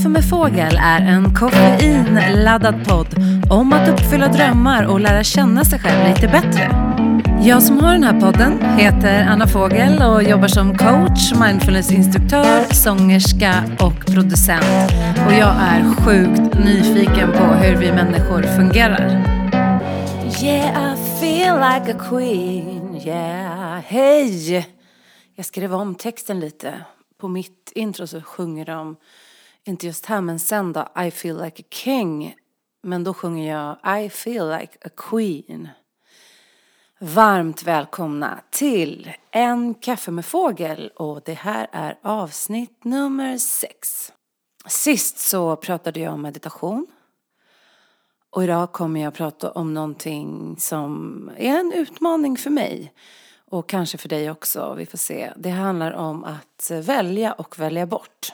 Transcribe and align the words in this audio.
Kaffe 0.00 0.08
med 0.08 0.24
fågel 0.24 0.78
är 0.82 1.00
en 1.00 1.34
koffeinladdad 1.34 2.84
podd 2.88 3.06
om 3.50 3.72
att 3.72 3.88
uppfylla 3.88 4.28
drömmar 4.28 4.86
och 4.86 5.00
lära 5.00 5.24
känna 5.24 5.64
sig 5.64 5.78
själv 5.78 6.08
lite 6.08 6.28
bättre. 6.28 6.70
Jag 7.42 7.62
som 7.62 7.80
har 7.80 7.92
den 7.92 8.04
här 8.04 8.20
podden 8.20 8.78
heter 8.78 9.22
Anna 9.24 9.46
Fågel 9.46 10.02
och 10.02 10.22
jobbar 10.22 10.48
som 10.48 10.78
coach, 10.78 11.32
mindfulnessinstruktör, 11.40 12.74
sångerska 12.74 13.54
och 13.80 14.06
producent. 14.06 14.92
Och 15.26 15.32
jag 15.32 15.54
är 15.60 15.94
sjukt 15.94 16.58
nyfiken 16.64 17.32
på 17.32 17.44
hur 17.44 17.76
vi 17.76 17.92
människor 17.92 18.42
fungerar. 18.42 19.08
Yeah, 20.42 20.94
I 20.94 21.20
feel 21.20 21.54
like 21.54 21.92
a 21.92 22.08
queen, 22.08 22.96
yeah, 22.96 23.80
hej! 23.86 24.66
Jag 25.34 25.46
skrev 25.46 25.74
om 25.74 25.94
texten 25.94 26.40
lite. 26.40 26.74
På 27.20 27.28
mitt 27.28 27.72
intro 27.74 28.06
så 28.06 28.20
sjunger 28.20 28.66
de, 28.66 28.96
inte 29.64 29.86
just 29.86 30.06
här 30.06 30.20
men 30.20 30.38
sen 30.38 30.72
då, 30.72 30.88
I 31.06 31.10
feel 31.10 31.42
like 31.42 31.62
a 31.62 31.66
king. 31.70 32.34
Men 32.82 33.04
då 33.04 33.14
sjunger 33.14 33.52
jag 33.52 34.02
I 34.04 34.10
feel 34.10 34.48
like 34.48 34.78
a 34.84 34.90
queen. 34.96 35.68
Varmt 37.00 37.62
välkomna 37.62 38.40
till 38.50 39.12
En 39.30 39.74
kaffe 39.74 40.10
med 40.10 40.24
fågel 40.24 40.92
och 40.96 41.22
det 41.24 41.34
här 41.34 41.68
är 41.72 41.98
avsnitt 42.02 42.84
nummer 42.84 43.38
sex. 43.38 44.12
Sist 44.66 45.18
så 45.18 45.56
pratade 45.56 46.00
jag 46.00 46.14
om 46.14 46.22
meditation. 46.22 46.86
Och 48.30 48.44
idag 48.44 48.72
kommer 48.72 49.00
jag 49.00 49.08
att 49.08 49.14
prata 49.14 49.50
om 49.50 49.74
någonting 49.74 50.56
som 50.58 51.30
är 51.36 51.58
en 51.60 51.72
utmaning 51.72 52.36
för 52.36 52.50
mig. 52.50 52.92
Och 53.50 53.68
kanske 53.68 53.98
för 53.98 54.08
dig 54.08 54.30
också, 54.30 54.74
vi 54.74 54.86
får 54.86 54.98
se. 54.98 55.32
Det 55.36 55.50
handlar 55.50 55.92
om 55.92 56.24
att 56.24 56.70
välja 56.70 57.32
och 57.32 57.58
välja 57.58 57.86
bort. 57.86 58.32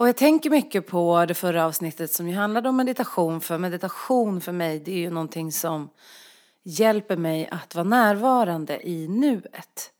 Och 0.00 0.08
jag 0.08 0.16
tänker 0.16 0.50
mycket 0.50 0.86
på 0.86 1.26
det 1.26 1.34
förra 1.34 1.66
avsnittet 1.66 2.12
som 2.12 2.28
ju 2.28 2.34
handlade 2.34 2.68
om 2.68 2.76
meditation. 2.76 3.40
För 3.40 3.58
meditation 3.58 4.40
för 4.40 4.52
mig 4.52 4.80
det 4.80 4.92
är 4.92 4.96
ju 4.96 5.10
någonting 5.10 5.52
som 5.52 5.90
hjälper 6.62 7.16
mig 7.16 7.48
att 7.50 7.74
vara 7.74 7.84
närvarande 7.84 8.88
i 8.88 9.08
nuet. 9.08 9.92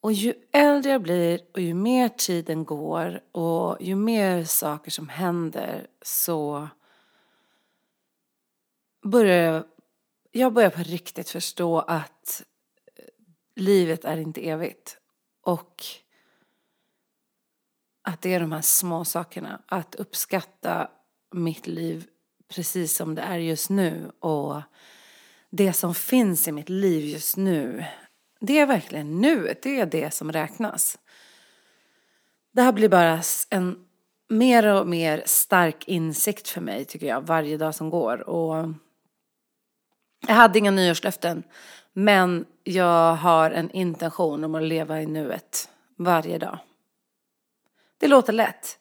Och 0.00 0.12
ju 0.12 0.34
äldre 0.52 0.92
jag 0.92 1.02
blir 1.02 1.40
och 1.54 1.60
ju 1.60 1.74
mer 1.74 2.08
tiden 2.08 2.64
går 2.64 3.20
och 3.32 3.76
ju 3.80 3.94
mer 3.94 4.44
saker 4.44 4.90
som 4.90 5.08
händer 5.08 5.86
så 6.02 6.68
börjar 9.04 9.52
jag, 9.52 9.64
jag 10.30 10.52
börjar 10.52 10.70
på 10.70 10.82
riktigt 10.82 11.30
förstå 11.30 11.78
att 11.78 12.42
livet 13.56 14.04
är 14.04 14.16
inte 14.16 14.48
evigt. 14.48 14.98
Och 15.42 15.84
att 18.08 18.22
det 18.22 18.34
är 18.34 18.40
de 18.40 18.52
här 18.52 18.60
små 18.60 19.04
sakerna. 19.04 19.60
Att 19.66 19.94
uppskatta 19.94 20.88
mitt 21.32 21.66
liv 21.66 22.06
precis 22.54 22.96
som 22.96 23.14
det 23.14 23.22
är 23.22 23.38
just 23.38 23.70
nu. 23.70 24.10
Och 24.20 24.62
det 25.50 25.72
som 25.72 25.94
finns 25.94 26.48
i 26.48 26.52
mitt 26.52 26.68
liv 26.68 27.04
just 27.04 27.36
nu. 27.36 27.84
Det 28.40 28.58
är 28.58 28.66
verkligen 28.66 29.20
nuet. 29.20 29.62
Det 29.62 29.80
är 29.80 29.86
det 29.86 30.14
som 30.14 30.32
räknas. 30.32 30.98
Det 32.52 32.62
här 32.62 32.72
blir 32.72 32.88
bara 32.88 33.20
en 33.50 33.84
mer 34.28 34.66
och 34.74 34.86
mer 34.86 35.22
stark 35.26 35.88
insikt 35.88 36.48
för 36.48 36.60
mig 36.60 36.84
tycker 36.84 37.06
jag. 37.06 37.20
Varje 37.20 37.56
dag 37.56 37.74
som 37.74 37.90
går. 37.90 38.28
Och 38.28 38.68
jag 40.26 40.34
hade 40.34 40.58
inga 40.58 40.70
nyårslöften. 40.70 41.42
Men 41.92 42.46
jag 42.64 43.14
har 43.14 43.50
en 43.50 43.70
intention 43.70 44.44
om 44.44 44.54
att 44.54 44.62
leva 44.62 45.02
i 45.02 45.06
nuet 45.06 45.68
varje 45.96 46.38
dag. 46.38 46.58
Det 47.98 48.08
låter 48.08 48.32
lätt. 48.32 48.78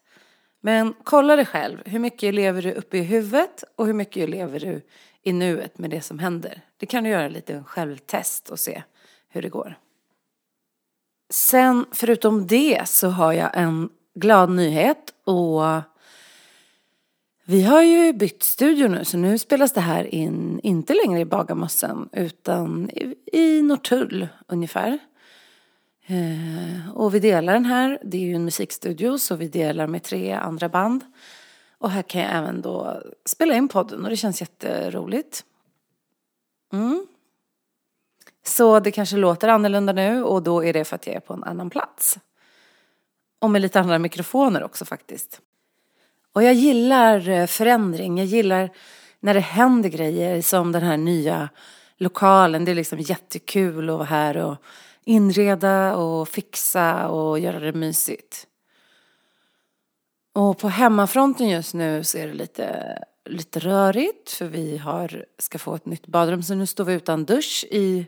Men 0.62 0.94
kolla 1.04 1.36
dig 1.36 1.46
själv. 1.46 1.82
Hur 1.86 2.00
mycket 2.00 2.34
lever 2.34 2.62
du 2.62 2.74
uppe 2.74 2.98
i 2.98 3.02
huvudet 3.02 3.64
och 3.76 3.86
hur 3.86 3.94
mycket 3.94 4.30
lever 4.30 4.60
du 4.60 4.82
i 5.24 5.34
nuet 5.34 5.78
med 5.78 5.90
det 5.90 6.02
som 6.02 6.20
händer? 6.20 6.62
Det 6.78 6.86
kan 6.86 7.04
du 7.04 7.10
göra 7.10 7.28
lite 7.28 7.64
självtest 7.68 8.50
och 8.50 8.60
se 8.60 8.84
hur 9.30 9.42
det 9.42 9.50
går. 9.50 9.76
Sen 11.30 11.86
förutom 11.92 12.48
det 12.48 12.90
så 12.90 13.08
har 13.08 13.34
jag 13.34 13.50
en 13.54 13.90
glad 14.16 14.50
nyhet 14.50 15.14
och 15.24 15.62
vi 17.46 17.64
har 17.64 17.82
ju 17.82 18.14
bytt 18.14 18.44
studio 18.44 18.88
nu 18.88 19.06
så 19.06 19.18
nu 19.18 19.38
spelas 19.38 19.74
det 19.74 19.82
här 19.82 20.16
in 20.16 20.60
inte 20.64 20.94
längre 20.94 21.20
i 21.20 21.26
Bagarmossen 21.26 22.10
utan 22.12 22.90
i, 22.90 23.16
i 23.34 23.62
Norrtull 23.62 24.28
ungefär. 24.48 25.00
Eh, 26.10 26.90
och 26.94 27.16
vi 27.16 27.20
delar 27.20 27.54
den 27.54 27.66
här, 27.66 28.00
det 28.04 28.18
är 28.18 28.22
ju 28.22 28.36
en 28.36 28.46
musikstudio 28.46 29.18
så 29.18 29.36
vi 29.36 29.48
delar 29.48 29.88
med 29.88 30.04
tre 30.04 30.32
andra 30.32 30.70
band. 30.70 31.04
Och 31.78 31.92
här 31.92 32.02
kan 32.02 32.22
jag 32.22 32.32
även 32.32 32.62
då 32.62 33.02
spela 33.26 33.56
in 33.56 33.68
podden 33.68 34.04
och 34.04 34.10
det 34.10 34.18
känns 34.18 34.42
jätteroligt. 34.42 35.44
Mm. 36.74 37.08
Så 38.46 38.80
det 38.80 38.92
kanske 38.92 39.18
låter 39.18 39.48
annorlunda 39.48 39.94
nu 39.94 40.24
och 40.24 40.44
då 40.44 40.64
är 40.64 40.74
det 40.74 40.86
för 40.86 40.96
att 40.96 41.08
jag 41.08 41.16
är 41.16 41.20
på 41.20 41.34
en 41.34 41.44
annan 41.44 41.70
plats. 41.70 42.18
Och 43.40 43.50
med 43.50 43.62
lite 43.62 43.80
andra 43.80 44.00
mikrofoner 44.00 44.64
också 44.64 44.86
faktiskt. 44.86 45.42
Och 46.34 46.44
jag 46.44 46.54
gillar 46.54 47.30
eh, 47.30 47.46
förändring, 47.46 48.18
jag 48.18 48.28
gillar 48.28 48.70
när 49.20 49.34
det 49.34 49.40
händer 49.40 49.90
grejer 49.90 50.42
som 50.42 50.72
den 50.72 50.84
här 50.84 50.98
nya 50.98 51.50
lokalen. 51.98 52.66
Det 52.66 52.72
är 52.72 52.76
liksom 52.76 53.00
jättekul 53.00 53.90
att 53.90 53.96
vara 53.96 54.06
här 54.06 54.38
och 54.38 54.58
inreda 55.08 55.96
och 55.96 56.30
fixa 56.30 57.08
och 57.08 57.40
göra 57.40 57.60
det 57.60 57.74
mysigt. 57.74 58.48
Och 60.34 60.58
på 60.58 60.70
hemmafronten 60.70 61.50
just 61.50 61.74
nu 61.74 62.04
så 62.04 62.18
är 62.18 62.28
det 62.28 62.34
lite, 62.34 62.98
lite 63.26 63.60
rörigt 63.60 64.32
för 64.32 64.46
vi 64.46 64.78
har, 64.78 65.26
ska 65.40 65.60
få 65.60 65.76
ett 65.76 65.86
nytt 65.86 66.08
badrum 66.08 66.44
så 66.44 66.56
nu 66.56 66.66
står 66.66 66.84
vi 66.84 66.94
utan 66.94 67.26
dusch 67.26 67.66
i 67.72 68.06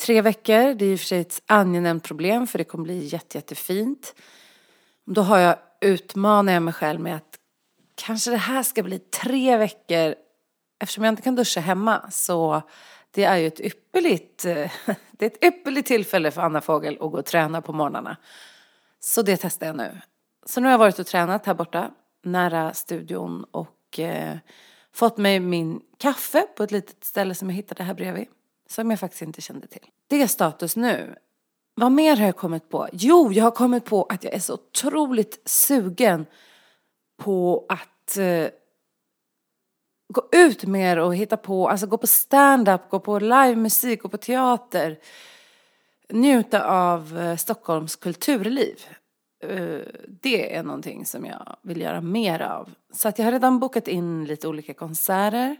tre 0.00 0.22
veckor. 0.22 0.74
Det 0.74 0.84
är 0.84 0.92
i 0.92 0.94
och 0.94 1.00
för 1.00 1.06
sig 1.06 1.20
ett 1.20 1.42
angenämt 1.46 2.04
problem 2.04 2.46
för 2.46 2.58
det 2.58 2.64
kommer 2.64 2.84
bli 2.84 3.06
jätte, 3.06 3.38
jättefint. 3.38 4.14
Då 5.06 5.22
har 5.22 5.38
jag 5.38 5.56
utmanar 5.80 6.52
jag 6.52 6.62
mig 6.62 6.74
själv 6.74 7.00
med 7.00 7.16
att 7.16 7.38
kanske 7.94 8.30
det 8.30 8.36
här 8.36 8.62
ska 8.62 8.82
bli 8.82 8.98
tre 8.98 9.56
veckor 9.56 10.14
eftersom 10.80 11.04
jag 11.04 11.12
inte 11.12 11.22
kan 11.22 11.34
duscha 11.34 11.60
hemma 11.60 12.10
så 12.10 12.62
det 13.16 13.24
är 13.24 13.36
ju 13.36 13.46
ett 13.46 13.60
ypperligt, 13.60 14.44
eh, 14.44 14.70
det 15.10 15.24
är 15.24 15.30
ett 15.30 15.44
ypperligt 15.44 15.86
tillfälle 15.86 16.30
för 16.30 16.42
Anna 16.42 16.60
Fågel 16.60 16.94
att 16.94 17.10
gå 17.10 17.18
och 17.18 17.24
träna 17.24 17.62
på 17.62 17.72
morgnarna. 17.72 18.16
Så 19.00 19.22
det 19.22 19.36
testar 19.36 19.66
jag 19.66 19.76
nu. 19.76 20.00
Så 20.46 20.60
nu 20.60 20.66
har 20.66 20.72
jag 20.72 20.78
varit 20.78 20.98
och 20.98 21.06
tränat 21.06 21.46
här 21.46 21.54
borta, 21.54 21.90
nära 22.22 22.74
studion 22.74 23.44
och 23.50 23.98
eh, 23.98 24.36
fått 24.92 25.18
mig 25.18 25.40
min 25.40 25.80
kaffe 25.98 26.46
på 26.56 26.62
ett 26.62 26.70
litet 26.70 27.04
ställe 27.04 27.34
som 27.34 27.50
jag 27.50 27.56
hittade 27.56 27.82
här 27.82 27.94
bredvid. 27.94 28.26
Som 28.68 28.90
jag 28.90 29.00
faktiskt 29.00 29.22
inte 29.22 29.40
kände 29.40 29.66
till. 29.66 29.86
Det 30.06 30.22
är 30.22 30.26
status 30.26 30.76
nu. 30.76 31.14
Vad 31.74 31.92
mer 31.92 32.16
har 32.16 32.26
jag 32.26 32.36
kommit 32.36 32.68
på? 32.68 32.88
Jo, 32.92 33.32
jag 33.32 33.44
har 33.44 33.50
kommit 33.50 33.84
på 33.84 34.04
att 34.04 34.24
jag 34.24 34.34
är 34.34 34.38
så 34.38 34.54
otroligt 34.54 35.48
sugen 35.48 36.26
på 37.16 37.66
att 37.68 38.16
eh, 38.16 38.46
gå 40.08 40.28
ut 40.32 40.64
mer 40.64 40.98
och 40.98 41.16
hitta 41.16 41.36
på, 41.36 41.68
alltså 41.68 41.86
gå 41.86 41.98
på 41.98 42.06
stand-up, 42.06 42.80
gå 42.90 43.00
på 43.00 43.18
livemusik, 43.18 44.02
gå 44.02 44.08
på 44.08 44.16
teater. 44.16 44.98
Njuta 46.08 46.64
av 46.64 47.18
eh, 47.18 47.36
Stockholms 47.36 47.96
kulturliv. 47.96 48.80
Eh, 49.42 49.80
det 50.08 50.56
är 50.56 50.62
någonting 50.62 51.06
som 51.06 51.24
jag 51.24 51.56
vill 51.62 51.80
göra 51.80 52.00
mer 52.00 52.40
av. 52.40 52.70
Så 52.92 53.08
att 53.08 53.18
jag 53.18 53.26
har 53.26 53.32
redan 53.32 53.58
bokat 53.58 53.88
in 53.88 54.24
lite 54.24 54.48
olika 54.48 54.74
konserter 54.74 55.56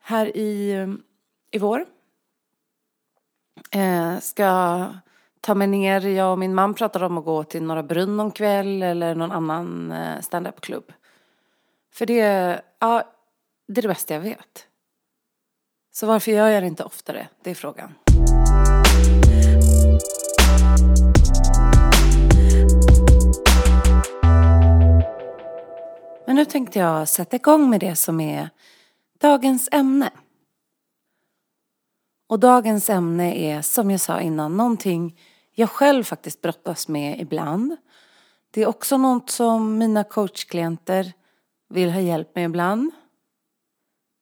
här 0.00 0.36
i, 0.36 0.86
i 1.50 1.58
vår. 1.58 1.86
Eh, 3.70 4.18
ska 4.18 4.86
ta 5.40 5.54
mig 5.54 5.66
ner, 5.66 6.00
jag 6.00 6.32
och 6.32 6.38
min 6.38 6.54
man 6.54 6.74
pratar 6.74 7.02
om 7.02 7.18
att 7.18 7.24
gå 7.24 7.44
till 7.44 7.62
Norra 7.62 7.82
Brunn 7.82 8.16
någon 8.16 8.30
kväll 8.30 8.82
eller 8.82 9.14
någon 9.14 9.32
annan 9.32 9.92
eh, 9.92 10.20
standup-klubb. 10.20 10.92
För 11.92 12.06
det, 12.06 12.60
ja, 12.78 13.15
det 13.68 13.80
är 13.80 13.82
det 13.82 13.88
bästa 13.88 14.14
jag 14.14 14.20
vet. 14.20 14.66
Så 15.92 16.06
varför 16.06 16.32
gör 16.32 16.48
jag 16.48 16.62
det 16.62 16.66
inte 16.66 16.84
oftare? 16.84 17.28
Det 17.42 17.50
är 17.50 17.54
frågan. 17.54 17.94
Men 26.26 26.36
nu 26.36 26.44
tänkte 26.44 26.78
jag 26.78 27.08
sätta 27.08 27.36
igång 27.36 27.70
med 27.70 27.80
det 27.80 27.96
som 27.96 28.20
är 28.20 28.50
dagens 29.20 29.68
ämne. 29.72 30.10
Och 32.28 32.38
dagens 32.40 32.90
ämne 32.90 33.34
är 33.34 33.62
som 33.62 33.90
jag 33.90 34.00
sa 34.00 34.20
innan 34.20 34.56
någonting 34.56 35.20
jag 35.54 35.70
själv 35.70 36.04
faktiskt 36.04 36.42
brottas 36.42 36.88
med 36.88 37.20
ibland. 37.20 37.76
Det 38.50 38.62
är 38.62 38.66
också 38.66 38.96
något 38.96 39.30
som 39.30 39.78
mina 39.78 40.04
coachklienter 40.04 41.12
vill 41.68 41.90
ha 41.90 42.00
hjälp 42.00 42.34
med 42.34 42.44
ibland. 42.44 42.92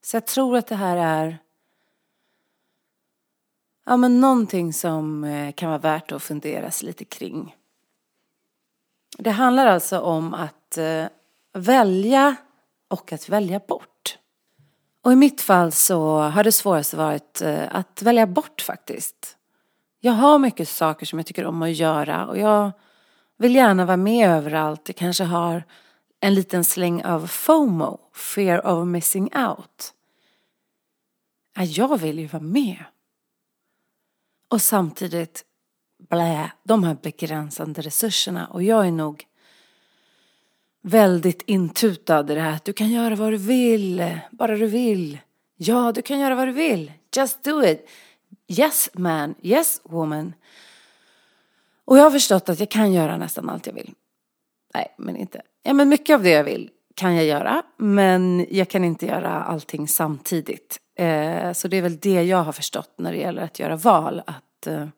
Så 0.04 0.16
jag 0.16 0.26
tror 0.26 0.56
att 0.56 0.66
det 0.66 0.74
här 0.74 0.96
är 0.96 1.38
ja, 3.86 3.96
men 3.96 4.20
någonting 4.20 4.72
som 4.72 5.24
eh, 5.24 5.52
kan 5.52 5.68
vara 5.68 5.78
värt 5.78 6.12
att 6.12 6.22
funderas 6.22 6.82
lite 6.82 7.04
kring. 7.04 7.56
Det 9.18 9.30
handlar 9.30 9.66
alltså 9.66 10.00
om 10.00 10.34
att 10.34 10.78
eh, 10.78 11.04
välja 11.52 12.36
och 12.88 13.12
att 13.12 13.28
välja 13.28 13.60
bort. 13.68 14.18
Och 15.02 15.12
i 15.12 15.16
mitt 15.16 15.40
fall 15.40 15.72
så 15.72 16.18
har 16.18 16.44
det 16.44 16.52
svåraste 16.52 16.96
varit 16.96 17.42
eh, 17.42 17.76
att 17.76 18.02
välja 18.02 18.26
bort 18.26 18.60
faktiskt. 18.60 19.36
Jag 20.00 20.12
har 20.12 20.38
mycket 20.38 20.68
saker 20.68 21.06
som 21.06 21.18
jag 21.18 21.26
tycker 21.26 21.46
om 21.46 21.62
att 21.62 21.72
göra 21.72 22.26
och 22.26 22.38
jag 22.38 22.72
vill 23.36 23.54
gärna 23.54 23.84
vara 23.84 23.96
med 23.96 24.30
överallt. 24.30 24.82
Jag 24.86 24.96
kanske 24.96 25.24
har 25.24 25.64
en 26.20 26.34
liten 26.34 26.64
släng 26.64 27.04
av 27.04 27.26
FOMO, 27.26 28.00
fear 28.14 28.66
of 28.66 28.86
missing 28.86 29.30
out 29.36 29.93
jag 31.62 32.00
vill 32.00 32.18
ju 32.18 32.26
vara 32.26 32.42
med. 32.42 32.84
Och 34.48 34.62
samtidigt, 34.62 35.44
blä, 36.08 36.52
de 36.62 36.84
här 36.84 36.96
begränsande 37.02 37.82
resurserna 37.82 38.46
och 38.46 38.62
jag 38.62 38.86
är 38.86 38.90
nog 38.90 39.26
väldigt 40.82 41.42
intutad 41.46 42.32
i 42.32 42.34
det 42.34 42.40
här 42.40 42.52
att 42.52 42.64
du 42.64 42.72
kan 42.72 42.90
göra 42.90 43.14
vad 43.14 43.32
du 43.32 43.36
vill, 43.36 44.18
bara 44.30 44.56
du 44.56 44.66
vill. 44.66 45.18
Ja, 45.56 45.92
du 45.92 46.02
kan 46.02 46.20
göra 46.20 46.34
vad 46.34 46.48
du 46.48 46.52
vill. 46.52 46.92
Just 47.16 47.42
do 47.42 47.64
it. 47.64 47.88
Yes 48.48 48.90
man, 48.92 49.34
yes 49.42 49.80
woman. 49.84 50.34
Och 51.84 51.98
jag 51.98 52.02
har 52.02 52.10
förstått 52.10 52.48
att 52.48 52.60
jag 52.60 52.70
kan 52.70 52.92
göra 52.92 53.16
nästan 53.16 53.48
allt 53.48 53.66
jag 53.66 53.74
vill. 53.74 53.94
Nej, 54.74 54.94
men 54.98 55.16
inte. 55.16 55.42
Ja, 55.62 55.72
men 55.72 55.88
mycket 55.88 56.14
av 56.14 56.22
det 56.22 56.30
jag 56.30 56.44
vill 56.44 56.70
kan 56.94 57.14
jag 57.14 57.24
göra, 57.24 57.62
men 57.76 58.46
jag 58.50 58.68
kan 58.68 58.84
inte 58.84 59.06
göra 59.06 59.42
allting 59.42 59.88
samtidigt. 59.88 60.80
Eh, 60.94 61.52
så 61.52 61.68
det 61.68 61.76
är 61.76 61.82
väl 61.82 61.98
det 61.98 62.22
jag 62.22 62.42
har 62.42 62.52
förstått 62.52 62.92
när 62.96 63.12
det 63.12 63.18
gäller 63.18 63.42
att 63.42 63.58
göra 63.58 63.76
val. 63.76 64.22
Att 64.26 64.66
eh, 64.66 64.88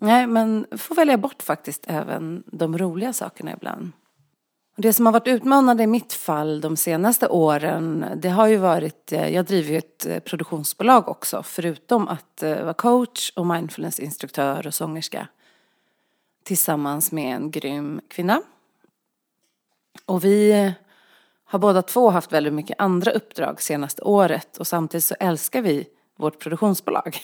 nej, 0.00 0.26
men 0.26 0.66
får 0.76 0.94
välja 0.94 1.18
bort 1.18 1.42
faktiskt 1.42 1.84
även 1.88 2.42
de 2.46 2.78
roliga 2.78 3.12
sakerna 3.12 3.52
ibland. 3.52 3.92
Det 4.76 4.92
som 4.92 5.06
har 5.06 5.12
varit 5.12 5.28
utmanande 5.28 5.82
i 5.82 5.86
mitt 5.86 6.12
fall 6.12 6.60
de 6.60 6.76
senaste 6.76 7.28
åren, 7.28 8.04
det 8.16 8.28
har 8.28 8.46
ju 8.46 8.56
varit, 8.56 9.12
eh, 9.12 9.28
jag 9.28 9.44
driver 9.44 9.70
ju 9.70 9.78
ett 9.78 10.06
eh, 10.06 10.18
produktionsbolag 10.18 11.08
också, 11.08 11.42
förutom 11.42 12.08
att 12.08 12.42
eh, 12.42 12.62
vara 12.62 12.74
coach 12.74 13.32
och 13.36 13.46
mindfulnessinstruktör 13.46 14.66
och 14.66 14.74
sångerska. 14.74 15.28
Tillsammans 16.44 17.12
med 17.12 17.36
en 17.36 17.50
grym 17.50 18.00
kvinna. 18.08 18.42
Och 20.06 20.24
vi 20.24 20.72
har 21.52 21.58
båda 21.58 21.82
två 21.82 22.10
haft 22.10 22.32
väldigt 22.32 22.52
mycket 22.52 22.80
andra 22.80 23.10
uppdrag 23.10 23.62
senaste 23.62 24.02
året 24.02 24.56
och 24.56 24.66
samtidigt 24.66 25.04
så 25.04 25.14
älskar 25.20 25.62
vi 25.62 25.86
vårt 26.16 26.38
produktionsbolag. 26.38 27.18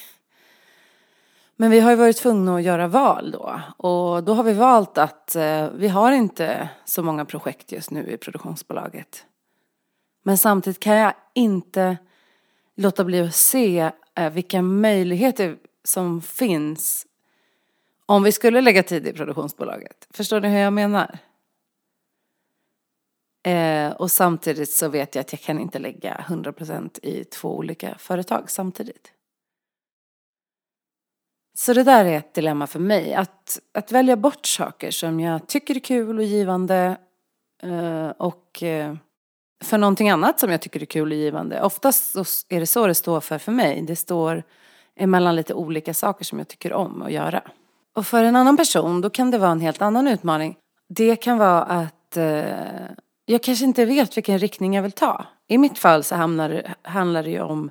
Men 1.56 1.70
vi 1.70 1.80
har 1.80 1.90
ju 1.90 1.96
varit 1.96 2.16
tvungna 2.16 2.56
att 2.56 2.62
göra 2.62 2.88
val 2.88 3.30
då. 3.30 3.60
Och 3.76 4.24
då 4.24 4.34
har 4.34 4.42
vi 4.42 4.52
valt 4.52 4.98
att 4.98 5.36
eh, 5.36 5.68
vi 5.70 5.88
har 5.88 6.12
inte 6.12 6.68
så 6.84 7.02
många 7.02 7.24
projekt 7.24 7.72
just 7.72 7.90
nu 7.90 8.06
i 8.06 8.16
produktionsbolaget. 8.16 9.24
Men 10.22 10.38
samtidigt 10.38 10.80
kan 10.80 10.96
jag 10.96 11.12
inte 11.34 11.96
låta 12.76 13.04
bli 13.04 13.20
att 13.20 13.34
se 13.34 13.90
eh, 14.14 14.30
vilka 14.30 14.62
möjligheter 14.62 15.56
som 15.84 16.22
finns 16.22 17.06
om 18.06 18.22
vi 18.22 18.32
skulle 18.32 18.60
lägga 18.60 18.82
tid 18.82 19.06
i 19.06 19.12
produktionsbolaget. 19.12 20.08
Förstår 20.10 20.40
ni 20.40 20.48
hur 20.48 20.58
jag 20.58 20.72
menar? 20.72 21.18
Eh, 23.48 23.90
och 23.92 24.10
samtidigt 24.10 24.72
så 24.72 24.88
vet 24.88 25.14
jag 25.14 25.20
att 25.20 25.32
jag 25.32 25.40
kan 25.40 25.60
inte 25.60 25.78
lägga 25.78 26.24
100% 26.28 26.98
i 27.02 27.24
två 27.24 27.56
olika 27.56 27.94
företag 27.98 28.50
samtidigt. 28.50 29.12
Så 31.58 31.72
det 31.72 31.82
där 31.82 32.04
är 32.04 32.18
ett 32.18 32.34
dilemma 32.34 32.66
för 32.66 32.78
mig. 32.78 33.14
Att, 33.14 33.60
att 33.74 33.92
välja 33.92 34.16
bort 34.16 34.46
saker 34.46 34.90
som 34.90 35.20
jag 35.20 35.46
tycker 35.46 35.76
är 35.76 35.80
kul 35.80 36.18
och 36.18 36.24
givande 36.24 36.96
eh, 37.62 38.08
och 38.08 38.62
eh, 38.62 38.94
för 39.64 39.78
någonting 39.78 40.10
annat 40.10 40.40
som 40.40 40.50
jag 40.50 40.60
tycker 40.60 40.82
är 40.82 40.86
kul 40.86 41.12
och 41.12 41.18
givande. 41.18 41.62
Oftast 41.62 42.16
är 42.48 42.60
det 42.60 42.66
så 42.66 42.86
det 42.86 42.94
står 42.94 43.20
för 43.20 43.38
för 43.38 43.52
mig. 43.52 43.82
Det 43.82 43.96
står 43.96 44.42
emellan 44.96 45.36
lite 45.36 45.54
olika 45.54 45.94
saker 45.94 46.24
som 46.24 46.38
jag 46.38 46.48
tycker 46.48 46.72
om 46.72 47.02
att 47.02 47.12
göra. 47.12 47.42
Och 47.96 48.06
för 48.06 48.24
en 48.24 48.36
annan 48.36 48.56
person 48.56 49.00
då 49.00 49.10
kan 49.10 49.30
det 49.30 49.38
vara 49.38 49.50
en 49.50 49.60
helt 49.60 49.82
annan 49.82 50.08
utmaning. 50.08 50.56
Det 50.88 51.16
kan 51.16 51.38
vara 51.38 51.62
att 51.62 52.16
eh, 52.16 52.44
jag 53.30 53.42
kanske 53.42 53.64
inte 53.64 53.84
vet 53.84 54.16
vilken 54.16 54.38
riktning 54.38 54.74
jag 54.74 54.82
vill 54.82 54.92
ta. 54.92 55.26
I 55.46 55.58
mitt 55.58 55.78
fall 55.78 56.04
så 56.04 56.14
hamnar, 56.14 56.74
handlar 56.82 57.22
det 57.22 57.30
ju 57.30 57.40
om 57.40 57.70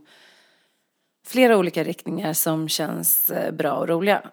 flera 1.25 1.57
olika 1.57 1.83
riktningar 1.83 2.33
som 2.33 2.69
känns 2.69 3.30
eh, 3.30 3.51
bra 3.51 3.74
och 3.74 3.88
roliga. 3.88 4.30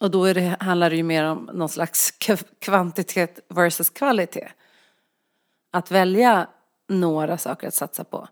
Och 0.00 0.10
då 0.10 0.24
är 0.24 0.34
det, 0.34 0.56
handlar 0.60 0.90
det 0.90 0.96
ju 0.96 1.02
mer 1.02 1.24
om 1.24 1.50
någon 1.52 1.68
slags 1.68 2.10
kvantitet 2.58 3.40
versus 3.48 3.90
kvalitet. 3.90 4.48
Att 5.72 5.90
välja 5.90 6.48
några 6.88 7.38
saker 7.38 7.68
att 7.68 7.74
satsa 7.74 8.04
på. 8.04 8.28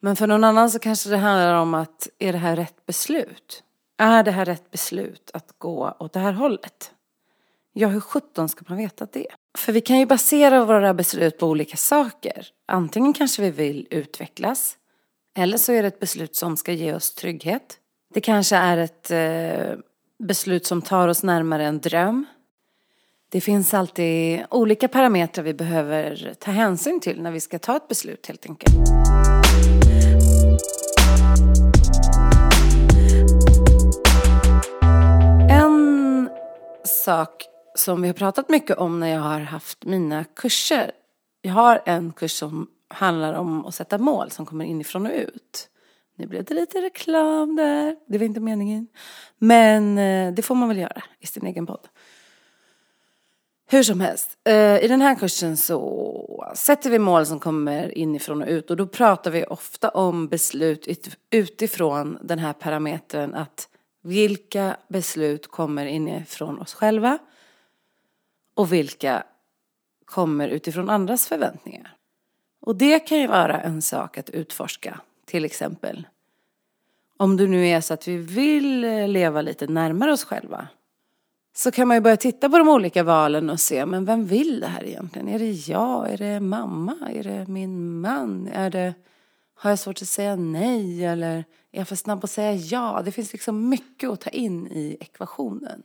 Men 0.00 0.16
för 0.16 0.26
någon 0.26 0.44
annan 0.44 0.70
så 0.70 0.78
kanske 0.78 1.10
det 1.10 1.16
handlar 1.16 1.54
om 1.54 1.74
att 1.74 2.08
är 2.18 2.32
det 2.32 2.38
här 2.38 2.56
rätt 2.56 2.86
beslut? 2.86 3.62
Är 3.96 4.22
det 4.22 4.30
här 4.30 4.44
rätt 4.44 4.70
beslut 4.70 5.30
att 5.34 5.54
gå 5.58 5.96
åt 5.98 6.12
det 6.12 6.20
här 6.20 6.32
hållet? 6.32 6.92
Ja, 7.72 7.88
hur 7.88 8.00
sjutton 8.00 8.48
ska 8.48 8.64
man 8.68 8.78
veta 8.78 9.06
det? 9.12 9.28
För 9.58 9.72
vi 9.72 9.80
kan 9.80 9.98
ju 9.98 10.06
basera 10.06 10.64
våra 10.64 10.94
beslut 10.94 11.38
på 11.38 11.46
olika 11.46 11.76
saker. 11.76 12.46
Antingen 12.66 13.12
kanske 13.12 13.42
vi 13.42 13.50
vill 13.50 13.86
utvecklas 13.90 14.76
eller 15.36 15.58
så 15.58 15.72
är 15.72 15.82
det 15.82 15.88
ett 15.88 16.00
beslut 16.00 16.36
som 16.36 16.56
ska 16.56 16.72
ge 16.72 16.94
oss 16.94 17.14
trygghet. 17.14 17.78
Det 18.14 18.20
kanske 18.20 18.56
är 18.56 18.76
ett 18.76 19.10
eh, 19.10 19.78
beslut 20.18 20.66
som 20.66 20.82
tar 20.82 21.08
oss 21.08 21.22
närmare 21.22 21.64
en 21.66 21.80
dröm. 21.80 22.26
Det 23.30 23.40
finns 23.40 23.74
alltid 23.74 24.44
olika 24.50 24.88
parametrar 24.88 25.44
vi 25.44 25.54
behöver 25.54 26.34
ta 26.38 26.50
hänsyn 26.50 27.00
till 27.00 27.22
när 27.22 27.30
vi 27.30 27.40
ska 27.40 27.58
ta 27.58 27.76
ett 27.76 27.88
beslut 27.88 28.26
helt 28.26 28.46
enkelt. 28.46 28.74
En 35.50 36.28
sak 36.84 37.53
som 37.74 38.02
vi 38.02 38.08
har 38.08 38.14
pratat 38.14 38.48
mycket 38.48 38.76
om 38.76 39.00
när 39.00 39.08
jag 39.08 39.20
har 39.20 39.40
haft 39.40 39.84
mina 39.84 40.24
kurser. 40.24 40.92
Jag 41.42 41.52
har 41.52 41.82
en 41.84 42.12
kurs 42.12 42.32
som 42.32 42.66
handlar 42.88 43.34
om 43.34 43.66
att 43.66 43.74
sätta 43.74 43.98
mål 43.98 44.30
som 44.30 44.46
kommer 44.46 44.64
inifrån 44.64 45.06
och 45.06 45.12
ut. 45.12 45.68
Nu 46.16 46.26
blev 46.26 46.44
det 46.44 46.54
lite 46.54 46.82
reklam 46.82 47.56
där. 47.56 47.96
Det 48.06 48.18
var 48.18 48.24
inte 48.24 48.40
meningen. 48.40 48.86
Men 49.38 49.98
eh, 49.98 50.34
det 50.34 50.42
får 50.42 50.54
man 50.54 50.68
väl 50.68 50.78
göra 50.78 51.02
i 51.20 51.26
sin 51.26 51.46
egen 51.46 51.66
podd. 51.66 51.88
Hur 53.66 53.82
som 53.82 54.00
helst, 54.00 54.38
eh, 54.44 54.84
i 54.84 54.88
den 54.88 55.00
här 55.00 55.14
kursen 55.14 55.56
så 55.56 56.52
sätter 56.54 56.90
vi 56.90 56.98
mål 56.98 57.26
som 57.26 57.40
kommer 57.40 57.98
inifrån 57.98 58.42
och 58.42 58.48
ut 58.48 58.70
och 58.70 58.76
då 58.76 58.86
pratar 58.86 59.30
vi 59.30 59.44
ofta 59.44 59.88
om 59.88 60.28
beslut 60.28 60.88
utifrån 61.30 62.18
den 62.22 62.38
här 62.38 62.52
parametern 62.52 63.34
att 63.34 63.68
vilka 64.02 64.76
beslut 64.88 65.46
kommer 65.46 65.86
inifrån 65.86 66.58
oss 66.58 66.74
själva 66.74 67.18
och 68.54 68.72
vilka 68.72 69.24
kommer 70.04 70.48
utifrån 70.48 70.90
andras 70.90 71.26
förväntningar. 71.26 71.96
Och 72.60 72.76
det 72.76 73.00
kan 73.00 73.18
ju 73.18 73.26
vara 73.26 73.60
en 73.60 73.82
sak 73.82 74.18
att 74.18 74.30
utforska, 74.30 75.00
till 75.24 75.44
exempel. 75.44 76.06
Om 77.16 77.36
det 77.36 77.46
nu 77.46 77.68
är 77.68 77.80
så 77.80 77.94
att 77.94 78.08
vi 78.08 78.16
vill 78.16 78.84
eh, 78.84 79.08
leva 79.08 79.42
lite 79.42 79.66
närmare 79.66 80.12
oss 80.12 80.24
själva. 80.24 80.68
Så 81.56 81.70
kan 81.70 81.88
man 81.88 81.96
ju 81.96 82.00
börja 82.00 82.16
titta 82.16 82.50
på 82.50 82.58
de 82.58 82.68
olika 82.68 83.02
valen 83.02 83.50
och 83.50 83.60
se, 83.60 83.86
men 83.86 84.04
vem 84.04 84.26
vill 84.26 84.60
det 84.60 84.66
här 84.66 84.84
egentligen? 84.84 85.28
Är 85.28 85.38
det 85.38 85.50
jag? 85.50 86.12
Är 86.12 86.18
det 86.18 86.40
mamma? 86.40 86.96
Är 87.14 87.22
det 87.22 87.46
min 87.48 88.00
man? 88.00 88.48
Är 88.48 88.70
det, 88.70 88.94
har 89.54 89.70
jag 89.70 89.78
svårt 89.78 90.02
att 90.02 90.08
säga 90.08 90.36
nej? 90.36 91.04
Eller 91.04 91.36
är 91.72 91.78
jag 91.78 91.88
för 91.88 91.96
snabb 91.96 92.24
att 92.24 92.30
säga 92.30 92.52
ja? 92.52 93.02
Det 93.04 93.12
finns 93.12 93.32
liksom 93.32 93.68
mycket 93.68 94.10
att 94.10 94.20
ta 94.20 94.30
in 94.30 94.66
i 94.66 94.96
ekvationen. 95.00 95.82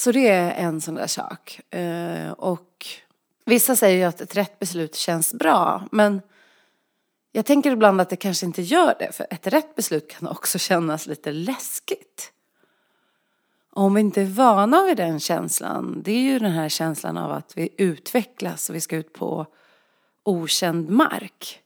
Så 0.00 0.12
det 0.12 0.28
är 0.28 0.52
en 0.52 0.80
sån 0.80 0.94
där 0.94 1.06
sak. 1.06 1.60
Eh, 1.74 2.30
och 2.30 2.86
Vissa 3.44 3.76
säger 3.76 3.98
ju 3.98 4.04
att 4.04 4.20
ett 4.20 4.36
rätt 4.36 4.58
beslut 4.58 4.94
känns 4.94 5.34
bra, 5.34 5.88
men 5.92 6.22
jag 7.32 7.46
tänker 7.46 7.72
ibland 7.72 8.00
att 8.00 8.10
det 8.10 8.16
kanske 8.16 8.46
inte 8.46 8.62
gör 8.62 8.94
det, 8.98 9.12
för 9.12 9.26
ett 9.30 9.46
rätt 9.46 9.74
beslut 9.74 10.10
kan 10.10 10.28
också 10.28 10.58
kännas 10.58 11.06
lite 11.06 11.32
läskigt. 11.32 12.32
Om 13.70 13.94
vi 13.94 14.00
inte 14.00 14.22
är 14.22 14.26
vana 14.26 14.84
vid 14.84 14.96
den 14.96 15.20
känslan, 15.20 16.02
det 16.02 16.12
är 16.12 16.20
ju 16.20 16.38
den 16.38 16.52
här 16.52 16.68
känslan 16.68 17.18
av 17.18 17.32
att 17.32 17.56
vi 17.56 17.68
utvecklas 17.78 18.70
och 18.70 18.76
vi 18.76 18.80
ska 18.80 18.96
ut 18.96 19.12
på 19.12 19.46
okänd 20.22 20.90
mark. 20.90 21.60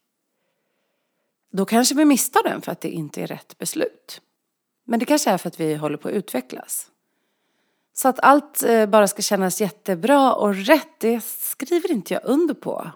Då 1.53 1.65
kanske 1.65 1.95
vi 1.95 2.05
misstar 2.05 2.43
den 2.43 2.63
för 2.63 2.73
att 2.73 2.81
det 2.81 2.91
inte 2.91 3.23
är 3.23 3.27
rätt 3.27 3.59
beslut. 3.59 4.21
Men 4.85 4.99
det 4.99 5.05
kanske 5.05 5.31
är 5.31 5.39
för 5.39 5.49
att 5.49 5.61
vi 5.61 5.75
håller 5.75 5.97
på 5.97 6.09
att 6.09 6.15
utvecklas. 6.15 6.91
Så 7.95 8.09
att 8.09 8.21
allt 8.21 8.63
eh, 8.63 8.87
bara 8.87 9.09
ska 9.09 9.23
kännas 9.23 9.61
jättebra 9.61 10.35
och 10.35 10.55
rätt, 10.55 11.01
det 11.01 11.25
skriver 11.25 11.93
inte 11.93 12.15
jag 12.15 12.25
under 12.25 12.55
på. 12.55 12.91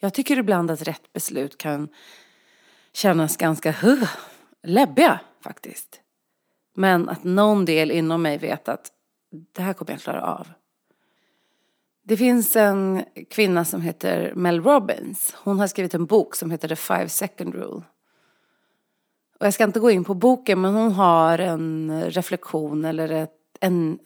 Jag 0.00 0.14
tycker 0.14 0.38
ibland 0.38 0.70
att 0.70 0.82
rätt 0.82 1.12
beslut 1.12 1.58
kan 1.58 1.88
kännas 2.92 3.36
ganska 3.36 3.72
huh, 3.72 4.08
läbbiga 4.62 5.20
faktiskt. 5.40 6.00
Men 6.74 7.08
att 7.08 7.24
någon 7.24 7.64
del 7.64 7.90
inom 7.90 8.22
mig 8.22 8.38
vet 8.38 8.68
att 8.68 8.92
det 9.52 9.62
här 9.62 9.72
kommer 9.72 9.92
jag 9.92 10.00
klara 10.00 10.22
av. 10.22 10.48
Det 12.02 12.16
finns 12.16 12.56
en 12.56 13.04
kvinna 13.30 13.64
som 13.64 13.80
heter 13.80 14.32
Mel 14.34 14.62
Robbins. 14.62 15.34
Hon 15.36 15.58
har 15.58 15.66
skrivit 15.66 15.94
en 15.94 16.06
bok 16.06 16.36
som 16.36 16.50
heter 16.50 16.68
The 16.68 16.76
Five 16.76 17.08
Second 17.08 17.54
Rule. 17.54 17.82
Och 19.38 19.46
jag 19.46 19.54
ska 19.54 19.64
inte 19.64 19.80
gå 19.80 19.90
in 19.90 20.04
på 20.04 20.14
boken 20.14 20.60
men 20.60 20.74
hon 20.74 20.92
har 20.92 21.38
en 21.38 22.02
reflektion 22.10 22.84
eller 22.84 23.08
ett, 23.08 23.32
en, 23.60 23.98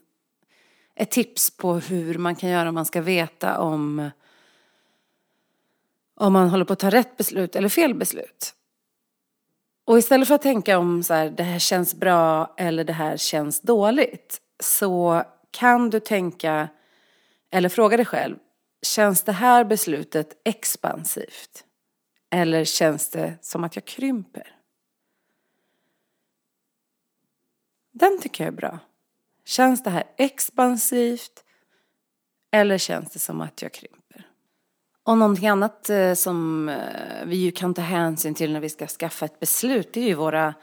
ett 1.01 1.11
tips 1.11 1.57
på 1.57 1.75
hur 1.75 2.19
man 2.19 2.37
kan 2.37 2.51
göra 2.51 2.69
om 2.69 2.75
man 2.75 2.85
ska 2.85 3.01
veta 3.01 3.59
om 3.59 4.11
om 6.15 6.33
man 6.33 6.49
håller 6.49 6.65
på 6.65 6.73
att 6.73 6.79
ta 6.79 6.91
rätt 6.91 7.17
beslut 7.17 7.57
eller 7.57 7.69
fel 7.69 7.95
beslut. 7.95 8.55
Och 9.85 9.99
istället 9.99 10.29
för 10.29 10.35
att 10.35 10.43
tänka 10.43 10.79
om 10.79 11.03
så 11.03 11.15
här, 11.15 11.31
det 11.31 11.43
här 11.43 11.59
känns 11.59 11.95
bra 11.95 12.55
eller 12.57 12.85
det 12.85 12.93
här 12.93 13.17
känns 13.17 13.61
dåligt 13.61 14.41
så 14.63 15.25
kan 15.51 15.91
du 15.91 16.01
tänka 16.01 16.69
eller 17.51 17.69
fråga 17.69 17.97
dig 17.97 18.07
själv, 18.07 18.37
känns 18.83 19.23
det 19.23 19.33
här 19.33 19.65
beslutet 19.65 20.41
expansivt? 20.45 21.65
Eller 22.31 22.65
känns 22.65 23.11
det 23.11 23.39
som 23.41 23.65
att 23.65 23.77
jag 23.77 23.85
krymper? 23.85 24.57
Den 27.93 28.21
tycker 28.21 28.45
jag 28.45 28.53
är 28.53 28.57
bra. 28.57 28.79
Känns 29.51 29.83
det 29.83 29.91
här 29.91 30.05
expansivt? 30.17 31.45
Eller 32.53 32.79
känns 32.79 33.11
det 33.11 33.19
som 33.19 33.41
att 33.41 33.63
jag 33.63 33.73
krymper? 33.73 34.27
Och 35.05 35.19
någonting 35.19 35.49
annat 35.49 35.91
eh, 35.91 36.15
som 36.15 36.69
eh, 36.69 36.77
vi 37.25 37.37
ju 37.37 37.51
kan 37.51 37.75
ta 37.75 37.83
hänsyn 37.83 38.35
till 38.35 38.53
när 38.53 38.61
vi 38.61 38.69
ska 38.69 38.87
skaffa 38.87 39.25
ett 39.25 39.41
beslut, 39.41 39.93
det 39.93 40.01
är 40.01 40.05
ju 40.05 40.15
våra 40.15 40.55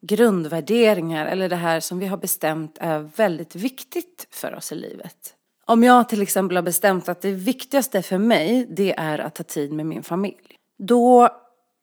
grundvärderingar 0.00 1.26
eller 1.26 1.48
det 1.48 1.56
här 1.56 1.80
som 1.80 1.98
vi 1.98 2.06
har 2.06 2.16
bestämt 2.16 2.78
är 2.80 2.98
väldigt 2.98 3.54
viktigt 3.54 4.26
för 4.30 4.54
oss 4.54 4.72
i 4.72 4.74
livet. 4.74 5.34
Om 5.64 5.84
jag 5.84 6.08
till 6.08 6.22
exempel 6.22 6.56
har 6.56 6.62
bestämt 6.62 7.08
att 7.08 7.20
det 7.20 7.32
viktigaste 7.32 8.02
för 8.02 8.18
mig, 8.18 8.66
det 8.70 8.94
är 8.98 9.18
att 9.18 9.38
ha 9.38 9.44
tid 9.44 9.72
med 9.72 9.86
min 9.86 10.02
familj. 10.02 10.56
Då 10.78 11.28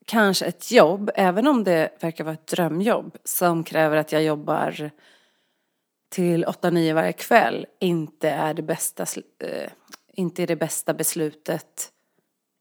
kanske 0.06 0.46
ett 0.46 0.72
jobb, 0.72 1.12
även 1.16 1.48
om 1.48 1.64
det 1.64 1.90
verkar 2.00 2.24
vara 2.24 2.34
ett 2.34 2.48
drömjobb 2.48 3.18
som 3.24 3.64
kräver 3.64 3.98
att 3.98 4.12
jag 4.12 4.24
jobbar 4.24 4.92
till 6.14 6.46
8-9 6.46 6.94
varje 6.94 7.14
kväll, 7.14 7.66
inte 7.80 8.30
är 8.30 8.54
det 8.54 8.62
bästa, 8.62 9.06
eh, 9.40 9.70
inte 10.14 10.44
är 10.44 10.48
det 10.48 10.56
bästa 10.56 10.94
beslutet 10.94 11.92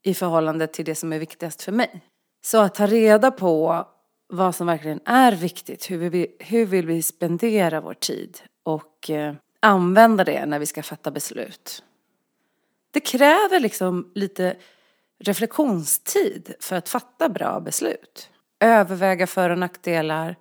i 0.02 0.14
förhållande 0.14 0.66
till 0.66 0.84
det 0.84 0.94
som 0.94 1.12
är 1.12 1.18
viktigast 1.18 1.62
för 1.62 1.72
mig. 1.72 2.00
Så 2.44 2.58
att 2.58 2.74
ta 2.74 2.86
reda 2.86 3.30
på 3.30 3.86
vad 4.28 4.54
som 4.54 4.66
verkligen 4.66 5.00
är 5.04 5.32
viktigt, 5.32 5.90
hur 5.90 5.98
vill 5.98 6.10
vi, 6.10 6.36
hur 6.38 6.66
vill 6.66 6.86
vi 6.86 7.02
spendera 7.02 7.80
vår 7.80 7.94
tid 7.94 8.38
och 8.62 9.10
eh, 9.10 9.34
använda 9.60 10.24
det 10.24 10.46
när 10.46 10.58
vi 10.58 10.66
ska 10.66 10.82
fatta 10.82 11.10
beslut. 11.10 11.84
Det 12.90 13.00
kräver 13.00 13.60
liksom 13.60 14.12
lite 14.14 14.56
reflektionstid 15.18 16.54
för 16.60 16.76
att 16.76 16.88
fatta 16.88 17.28
bra 17.28 17.60
beslut. 17.60 18.30
Överväga 18.60 19.26
för 19.26 19.50
och 19.50 19.58
nackdelar. 19.58 20.36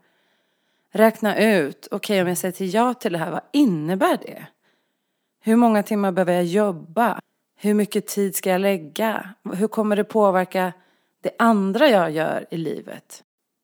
Räkna 0.94 1.38
ut, 1.38 1.88
okej 1.92 1.98
okay, 1.98 2.22
om 2.22 2.28
jag 2.28 2.38
säger 2.38 2.52
till 2.52 2.74
ja 2.74 2.94
till 2.94 3.12
det 3.12 3.18
här, 3.18 3.32
vad 3.32 3.42
innebär 3.52 4.18
det? 4.18 4.48
Hur 5.40 5.56
många 5.56 5.84
timmar 5.84 6.12
behöver 6.12 6.34
jag 6.34 6.46
jobba? 6.46 7.20
Hur 7.56 7.74
mycket 7.74 8.08
tid 8.08 8.36
ska 8.36 8.50
jag 8.50 8.62
lägga? 8.62 9.30
Hur 9.54 9.68
kommer 9.68 9.96
det 9.96 10.04
påverka 10.04 10.74
det 11.22 11.32
andra 11.40 11.90
jag 11.90 12.12
gör 12.12 12.46
i 12.52 12.58
livet? 12.58 13.24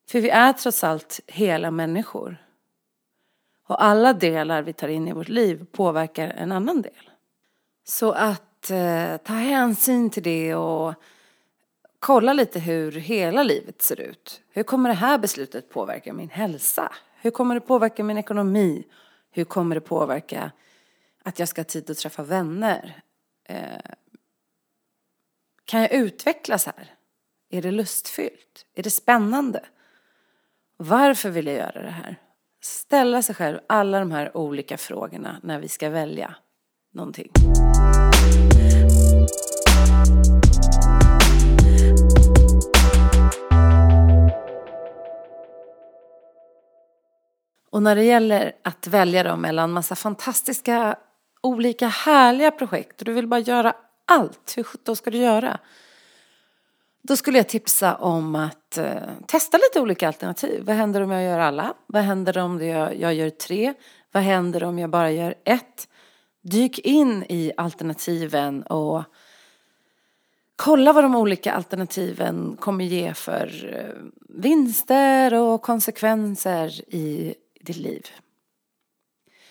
För 0.10 0.22
vi 0.22 0.30
är 0.30 0.54
trots 0.54 0.84
allt 0.84 1.20
hela 1.28 1.72
människor. 1.72 2.38
Och 3.68 3.84
alla 3.84 4.14
delar 4.14 4.62
vi 4.62 4.74
tar 4.74 4.88
in 4.88 5.08
i 5.08 5.14
vårt 5.14 5.30
liv 5.30 5.66
påverkar 5.72 6.28
en 6.28 6.52
annan 6.52 6.82
del. 6.82 7.10
Så 7.84 8.12
att 8.12 8.72
eh, 8.72 9.18
ta 9.18 9.34
hänsyn 9.34 10.10
till 10.10 10.24
det 10.24 10.56
och 10.56 10.94
kolla 12.00 12.34
lite 12.34 12.60
hur 12.60 12.92
hela 12.92 13.44
livet 13.44 13.82
ser 13.82 14.02
ut. 14.02 14.42
Hur 14.50 14.64
kommer 14.64 14.90
det 14.90 14.96
här 14.96 15.18
beslutet 15.18 15.70
påverka 15.70 16.14
min 16.14 16.30
hälsa? 16.30 16.92
Hur 17.22 17.32
kommer 17.32 17.56
det 17.56 17.62
påverka 17.62 18.04
min 18.04 18.18
ekonomi? 18.18 18.88
Hur 19.32 19.44
kommer 19.44 19.76
det 19.76 19.82
påverka 19.82 20.52
att 21.24 21.40
jag 21.40 21.48
ska 21.48 21.62
ha 21.62 21.66
tid 21.66 21.90
att 21.90 21.98
träffa 21.98 22.24
vänner? 22.24 23.02
Eh, 23.44 23.92
kan 25.66 25.82
jag 25.82 25.92
utvecklas 25.92 26.66
här? 26.66 26.96
Är 27.50 27.62
det 27.62 27.72
lustfyllt? 27.72 28.66
Är 28.76 28.84
det 28.84 28.90
spännande? 28.90 29.66
Varför 30.78 31.30
vill 31.30 31.48
jag 31.48 31.56
göra 31.56 31.82
det 31.82 31.92
här? 31.92 32.18
ställa 32.68 33.22
sig 33.22 33.36
själv 33.36 33.60
alla 33.68 34.00
de 34.00 34.12
här 34.12 34.38
olika 34.38 34.78
frågorna 34.78 35.40
när 35.44 35.60
vi 35.60 35.68
ska 35.68 35.90
välja 35.90 36.36
någonting. 36.94 37.32
Och 47.70 47.84
när 47.84 47.96
det 47.96 48.04
gäller 48.04 48.52
att 48.64 48.88
välja 48.88 49.24
då 49.24 49.36
mellan 49.36 49.72
massa 49.72 49.96
fantastiska, 49.96 50.96
olika 51.42 51.88
härliga 51.88 52.52
projekt 52.52 53.02
och 53.02 53.06
du 53.06 53.14
vill 53.14 53.28
bara 53.28 53.40
göra 53.40 53.76
allt, 54.06 54.54
hur 54.58 54.64
sjutton 54.64 54.96
ska 54.96 55.12
du 55.12 55.18
göra? 55.18 55.60
Då 57.02 57.16
skulle 57.16 57.38
jag 57.38 57.50
tipsa 57.50 57.96
om 57.96 58.36
att 58.36 58.78
eh, 58.78 58.94
testa 59.28 59.58
lite 59.58 59.82
olika 59.82 60.08
alternativ. 60.08 60.64
Vad 60.66 60.76
händer 60.76 61.02
om 61.02 61.12
jag 61.12 61.24
gör 61.24 61.40
alla? 61.40 61.74
Vad 61.88 62.02
händer 62.02 62.38
om 62.38 62.68
jag, 62.68 63.00
jag 63.00 63.14
gör 63.14 63.30
tre? 63.30 63.74
Vad 64.12 64.24
händer 64.24 64.64
om 64.64 64.80
jag 64.80 64.90
bara 64.90 65.12
gör 65.12 65.36
ett? 65.44 65.88
Dyk 66.42 66.80
in 66.80 67.26
i 67.30 67.52
alternativen 67.58 68.64
och 68.64 69.04
kolla 70.56 70.94
vad 70.94 71.04
de 71.04 71.16
olika 71.16 71.54
alternativen 71.54 72.58
kommer 72.60 72.86
ge 72.86 73.14
för 73.14 73.74
eh, 73.74 74.04
vinster 74.30 75.34
och 75.34 75.62
konsekvenser 75.62 76.94
i 76.96 77.36
ditt 77.68 77.78
liv. 77.78 78.08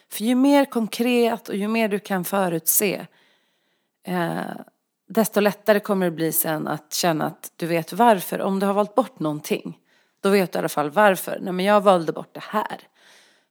För 0.08 0.24
ju 0.24 0.34
mer 0.34 0.64
konkret 0.64 1.48
och 1.48 1.56
ju 1.56 1.68
mer 1.68 1.88
du 1.88 1.98
kan 1.98 2.24
förutse 2.24 3.06
eh, 4.02 4.56
desto 5.08 5.40
lättare 5.40 5.80
kommer 5.80 6.06
det 6.06 6.12
bli 6.12 6.32
sen 6.32 6.68
att 6.68 6.92
känna 6.92 7.26
att 7.26 7.52
du 7.56 7.66
vet 7.66 7.92
varför. 7.92 8.40
Om 8.40 8.58
du 8.58 8.66
har 8.66 8.74
valt 8.74 8.94
bort 8.94 9.20
någonting, 9.20 9.78
då 10.20 10.28
vet 10.28 10.52
du 10.52 10.56
i 10.56 10.58
alla 10.58 10.68
fall 10.68 10.90
varför. 10.90 11.38
Nej 11.40 11.52
men 11.52 11.64
jag 11.64 11.80
valde 11.80 12.12
bort 12.12 12.34
det 12.34 12.42
här. 12.42 12.80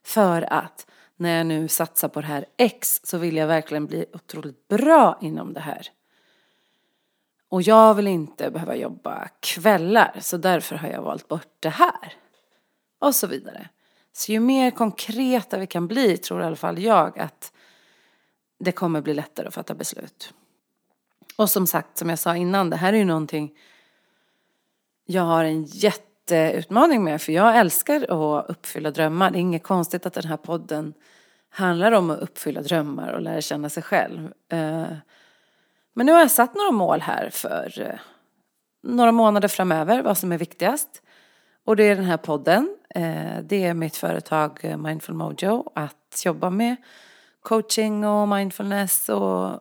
För 0.03 0.53
att 0.53 0.88
när 1.15 1.38
jag 1.38 1.45
nu 1.45 1.67
satsar 1.67 2.07
på 2.07 2.22
det 2.22 2.27
här 2.27 2.45
X 2.57 3.01
så 3.03 3.17
vill 3.17 3.36
jag 3.36 3.48
verkligen 3.48 3.86
bli 3.86 4.05
otroligt 4.13 4.67
bra 4.67 5.17
inom 5.22 5.53
det 5.53 5.60
här. 5.60 5.88
Och 7.50 7.62
jag 7.62 7.93
vill 7.93 8.07
inte 8.07 8.51
behöva 8.51 8.75
jobba 8.75 9.27
kvällar 9.39 10.17
så 10.19 10.38
därför 10.38 10.75
har 10.75 10.89
jag 10.89 11.01
valt 11.01 11.27
bort 11.27 11.55
det 11.60 11.69
här. 11.69 12.13
Och 13.00 13.15
så 13.15 13.27
vidare. 13.27 13.69
Så 14.17 14.31
ju 14.31 14.39
mer 14.39 14.72
konkreta 14.72 15.57
vi 15.57 15.67
kan 15.67 15.88
bli 15.88 16.17
tror 16.17 16.41
i 16.41 16.45
alla 16.45 16.55
fall 16.55 16.79
jag 16.79 17.19
att 17.19 17.53
det 18.60 18.72
kommer 18.72 19.01
bli 19.01 19.13
lättare 19.13 19.48
att 19.48 19.53
fatta 19.53 19.74
beslut. 19.75 20.34
Och 21.36 21.50
som 21.50 21.67
sagt, 21.67 21.98
som 21.98 22.10
jag 22.10 22.19
sa 22.19 22.36
innan, 22.36 22.69
det 22.69 22.75
här 22.75 22.93
är 22.93 22.98
ju 22.98 23.05
någonting 23.05 23.57
jag 25.05 25.22
har 25.22 25.43
en 25.43 25.63
jätteutmaning 25.63 27.03
med 27.03 27.22
för 27.22 27.31
jag 27.31 27.57
älskar 27.57 28.01
att 28.12 28.50
uppfylla 28.50 28.91
drömmar. 28.91 29.31
Det 29.31 29.38
är 29.38 29.39
inget 29.41 29.63
konstigt 29.63 30.05
att 30.05 30.13
den 30.13 30.25
här 30.25 30.38
podden 30.38 30.93
handlar 31.50 31.91
om 31.91 32.10
att 32.10 32.19
uppfylla 32.19 32.62
drömmar 32.62 33.13
och 33.13 33.22
lära 33.22 33.41
känna 33.41 33.69
sig 33.69 33.84
själv. 33.84 34.34
Eh, 34.50 34.88
men 35.93 36.05
nu 36.05 36.12
har 36.12 36.19
jag 36.19 36.31
satt 36.31 36.55
några 36.55 36.72
mål 36.72 37.01
här 37.01 37.29
för 37.29 37.81
eh, 37.81 38.00
några 38.84 39.12
månader 39.12 39.48
framöver, 39.48 40.01
vad 40.01 40.17
som 40.17 40.31
är 40.31 40.38
viktigast. 40.38 41.01
Och 41.65 41.75
det 41.75 41.84
är 41.84 41.95
den 41.95 42.05
här 42.05 42.17
podden, 42.17 42.77
eh, 42.89 43.38
det 43.43 43.63
är 43.63 43.74
mitt 43.74 43.98
företag 43.98 44.60
eh, 44.62 44.77
Mindful 44.77 45.15
Mojo, 45.15 45.72
att 45.75 46.22
jobba 46.25 46.50
med 46.50 46.75
coaching 47.41 48.05
och 48.05 48.27
mindfulness 48.27 49.10
och 49.10 49.60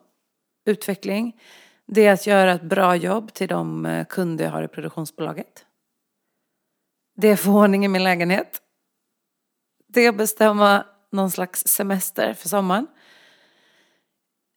utveckling. 0.65 1.41
Det 1.87 2.07
är 2.07 2.13
att 2.13 2.27
göra 2.27 2.53
ett 2.53 2.63
bra 2.63 2.97
jobb 2.97 3.33
till 3.33 3.49
de 3.49 3.87
eh, 3.87 4.07
kunder 4.07 4.45
jag 4.45 4.53
har 4.53 4.63
i 4.63 4.69
produktionsbolaget. 4.69 5.67
Det 7.17 7.29
är 7.29 7.33
att 7.33 7.41
få 7.41 7.51
ordning 7.51 7.85
i 7.85 7.89
min 7.89 8.05
lägenhet. 8.05 8.63
Det 9.87 10.01
är 10.01 10.09
att 10.09 10.17
bestämma 10.17 10.87
någon 11.11 11.31
slags 11.31 11.65
semester 11.67 12.35
för 12.35 12.49
sommaren. 12.49 12.87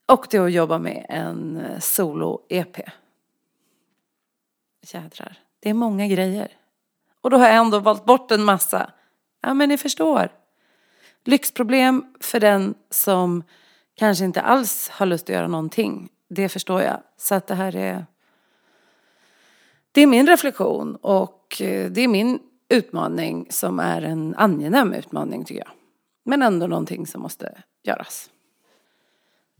Och 0.06 0.28
det 0.30 0.38
är 0.38 0.42
att 0.42 0.52
jobba 0.52 0.78
med 0.78 1.06
en 1.10 1.62
solo-EP. 1.80 2.82
Jädrar, 4.82 5.40
det 5.60 5.70
är 5.70 5.74
många 5.74 6.08
grejer. 6.08 6.52
Och 7.22 7.30
då 7.30 7.38
har 7.38 7.48
jag 7.48 7.56
ändå 7.56 7.80
valt 7.80 8.06
bort 8.06 8.32
en 8.32 8.44
massa. 8.44 8.92
Ja 9.42 9.54
men 9.54 9.70
ni 9.70 9.78
förstår. 9.78 10.30
Lyxproblem 11.26 12.06
för 12.20 12.40
den 12.40 12.76
som 12.90 13.44
kanske 13.96 14.26
inte 14.26 14.42
alls 14.42 14.90
har 14.90 15.06
lust 15.06 15.24
att 15.24 15.36
göra 15.36 15.48
någonting 15.48 16.10
det 16.30 16.50
förstår 16.50 16.82
jag. 16.82 17.00
Så 17.18 17.36
att 17.36 17.48
det 17.48 17.56
här 17.56 17.76
är... 17.76 18.06
Det 19.92 20.02
är 20.02 20.08
min 20.08 20.28
reflektion 20.28 20.96
och 20.96 21.62
eh, 21.62 21.92
det 21.92 22.02
är 22.02 22.08
min 22.08 22.40
utmaning 22.70 23.48
som 23.50 23.80
är 23.80 24.02
en 24.02 24.36
angenäm 24.36 24.94
utmaning 24.94 25.46
tycker 25.46 25.62
jag. 25.62 25.72
Men 26.26 26.42
ändå 26.42 26.68
någonting 26.68 27.08
som 27.08 27.22
måste 27.22 27.62
göras. 27.84 28.30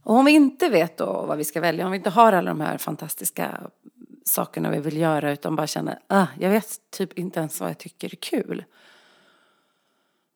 Och 0.02 0.14
om 0.14 0.24
vi 0.24 0.32
inte 0.32 0.68
vet 0.68 0.96
då 0.96 1.24
vad 1.28 1.38
vi 1.38 1.44
ska 1.44 1.60
välja, 1.60 1.84
om 1.84 1.90
vi 1.90 1.96
inte 1.96 2.10
har 2.10 2.32
alla 2.32 2.50
de 2.50 2.60
här 2.60 2.78
fantastiska 2.78 3.60
sakerna 4.28 4.70
vi 4.70 4.78
vill 4.78 4.96
göra 4.96 5.32
utan 5.32 5.56
bara 5.56 5.66
känner, 5.66 5.98
ah, 6.06 6.26
jag 6.38 6.50
vet 6.50 6.78
typ 6.90 7.18
inte 7.18 7.40
ens 7.40 7.60
vad 7.60 7.70
jag 7.70 7.78
tycker 7.78 8.08
är 8.12 8.16
kul. 8.16 8.64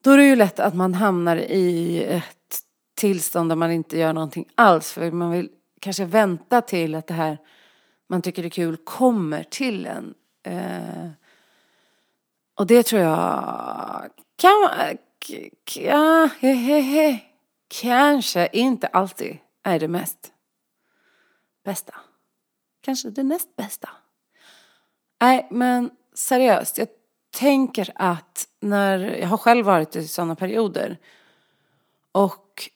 Då 0.03 0.11
är 0.11 0.17
det 0.19 0.25
ju 0.25 0.37
lätt 0.37 0.61
att 0.61 0.75
man 0.75 0.95
hamnar 0.95 1.37
i 1.37 2.03
ett 2.05 2.59
tillstånd 2.95 3.51
där 3.51 3.57
man 3.57 3.71
inte 3.71 3.99
gör 3.99 4.13
någonting 4.13 4.49
alls. 4.55 4.93
För 4.93 5.11
man 5.11 5.31
vill 5.31 5.51
kanske 5.81 6.05
vänta 6.05 6.61
till 6.61 6.95
att 6.95 7.07
det 7.07 7.15
här 7.15 7.39
man 8.07 8.23
tycker 8.23 8.45
är 8.45 8.49
kul 8.49 8.77
kommer 8.77 9.43
till 9.43 9.87
en. 9.87 10.15
Eh, 10.43 11.11
och 12.55 12.67
det 12.67 12.83
tror 12.83 13.03
jag 13.03 14.11
kan, 14.37 14.69
ja, 15.75 16.29
he, 16.41 16.53
he, 16.53 16.81
he, 16.81 17.19
kanske 17.69 18.49
inte 18.53 18.87
alltid 18.87 19.39
är 19.63 19.79
det 19.79 19.89
mest 19.89 20.33
bästa. 21.65 21.95
Kanske 22.83 23.11
det 23.11 23.23
näst 23.23 23.57
bästa. 23.57 23.89
Nej, 25.21 25.49
men 25.51 25.91
seriöst. 26.15 26.79
Jag 26.79 26.89
tänker 27.31 27.93
att 27.95 28.49
när 28.61 28.99
jag 28.99 29.29
har 29.29 29.37
själv 29.37 29.67
varit 29.67 29.97
i 29.97 30.09
sådana 30.09 30.37
perioder 30.37 30.99
och 32.13 32.71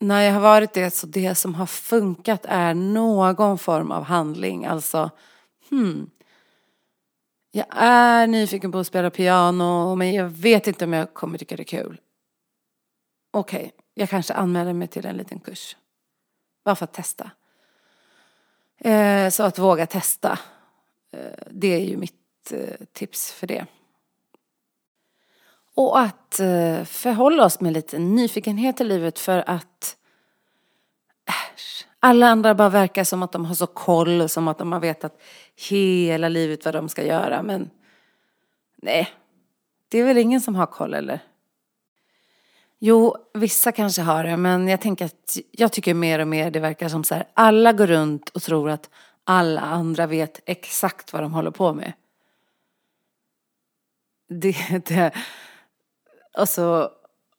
när 0.00 0.22
jag 0.22 0.32
har 0.32 0.40
varit 0.40 0.72
det 0.72 0.90
så 0.90 1.06
det 1.06 1.34
som 1.34 1.54
har 1.54 1.66
funkat 1.66 2.44
är 2.48 2.74
någon 2.74 3.58
form 3.58 3.90
av 3.90 4.02
handling. 4.04 4.64
Alltså, 4.64 5.10
hmm. 5.70 6.10
Jag 7.50 7.66
är 7.70 8.26
nyfiken 8.26 8.72
på 8.72 8.78
att 8.78 8.86
spela 8.86 9.10
piano 9.10 9.94
men 9.94 10.14
jag 10.14 10.28
vet 10.28 10.66
inte 10.66 10.84
om 10.84 10.92
jag 10.92 11.14
kommer 11.14 11.38
tycka 11.38 11.56
det 11.56 11.62
är 11.62 11.64
kul. 11.64 12.00
Okej, 13.30 13.58
okay, 13.58 13.70
jag 13.94 14.08
kanske 14.08 14.34
anmäler 14.34 14.72
mig 14.72 14.88
till 14.88 15.06
en 15.06 15.16
liten 15.16 15.40
kurs. 15.40 15.76
Bara 16.64 16.74
för 16.74 16.84
att 16.84 16.92
testa. 16.92 17.30
Eh, 18.84 19.30
så 19.30 19.42
att 19.42 19.58
våga 19.58 19.86
testa. 19.86 20.38
Eh, 21.12 21.46
det 21.50 21.74
är 21.74 21.80
ju 21.80 21.96
mitt 21.96 22.52
eh, 22.52 22.86
tips 22.92 23.32
för 23.32 23.46
det. 23.46 23.66
Och 25.74 26.00
att 26.00 26.40
eh, 26.40 26.84
förhålla 26.84 27.44
oss 27.44 27.60
med 27.60 27.72
lite 27.72 27.98
nyfikenhet 27.98 28.80
i 28.80 28.84
livet 28.84 29.18
för 29.18 29.44
att 29.46 29.96
äsch, 31.28 31.86
alla 32.00 32.26
andra 32.28 32.54
bara 32.54 32.68
verkar 32.68 33.04
som 33.04 33.22
att 33.22 33.32
de 33.32 33.44
har 33.44 33.54
så 33.54 33.66
koll, 33.66 34.28
som 34.28 34.48
att 34.48 34.58
de 34.58 34.72
har 34.72 34.80
vetat 34.80 35.22
hela 35.68 36.28
livet 36.28 36.64
vad 36.64 36.74
de 36.74 36.88
ska 36.88 37.04
göra. 37.04 37.42
Men 37.42 37.70
nej, 38.76 39.08
det 39.88 39.98
är 39.98 40.04
väl 40.04 40.18
ingen 40.18 40.40
som 40.40 40.54
har 40.54 40.66
koll 40.66 40.94
eller? 40.94 41.20
Jo, 42.86 43.16
vissa 43.34 43.72
kanske 43.72 44.02
har 44.02 44.24
det, 44.24 44.36
men 44.36 44.68
jag 44.68 44.80
tänker 44.80 45.04
att 45.04 45.36
jag 45.50 45.72
tycker 45.72 45.94
mer 45.94 46.18
och 46.18 46.28
mer 46.28 46.50
det 46.50 46.60
verkar 46.60 46.88
som 46.88 47.04
så 47.04 47.14
här, 47.14 47.28
alla 47.34 47.72
går 47.72 47.86
runt 47.86 48.28
och 48.28 48.42
tror 48.42 48.70
att 48.70 48.90
alla 49.24 49.60
andra 49.60 50.06
vet 50.06 50.40
exakt 50.46 51.12
vad 51.12 51.22
de 51.22 51.32
håller 51.32 51.50
på 51.50 51.72
med. 51.72 51.92
Det, 54.28 54.56
det, 54.86 55.12
och, 56.38 56.48
så, 56.48 56.90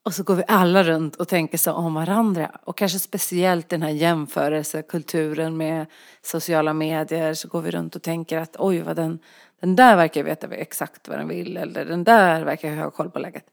och 0.02 0.14
så 0.14 0.22
går 0.22 0.34
vi 0.34 0.44
alla 0.48 0.82
runt 0.82 1.16
och 1.16 1.28
tänker 1.28 1.58
så 1.58 1.72
om 1.72 1.94
varandra. 1.94 2.58
Och 2.64 2.76
kanske 2.76 2.98
speciellt 2.98 3.68
den 3.68 3.82
här 3.82 3.90
jämförelsekulturen 3.90 5.56
med 5.56 5.86
sociala 6.22 6.72
medier 6.72 7.34
så 7.34 7.48
går 7.48 7.60
vi 7.60 7.70
runt 7.70 7.96
och 7.96 8.02
tänker 8.02 8.38
att 8.38 8.56
oj 8.58 8.80
vad 8.80 8.96
den, 8.96 9.18
den 9.60 9.76
där 9.76 9.96
verkar 9.96 10.22
veta 10.22 10.54
exakt 10.54 11.08
vad 11.08 11.18
den 11.18 11.28
vill 11.28 11.56
eller 11.56 11.84
den 11.84 12.04
där 12.04 12.44
verkar 12.44 12.76
ha 12.76 12.90
koll 12.90 13.10
på 13.10 13.18
läget. 13.18 13.46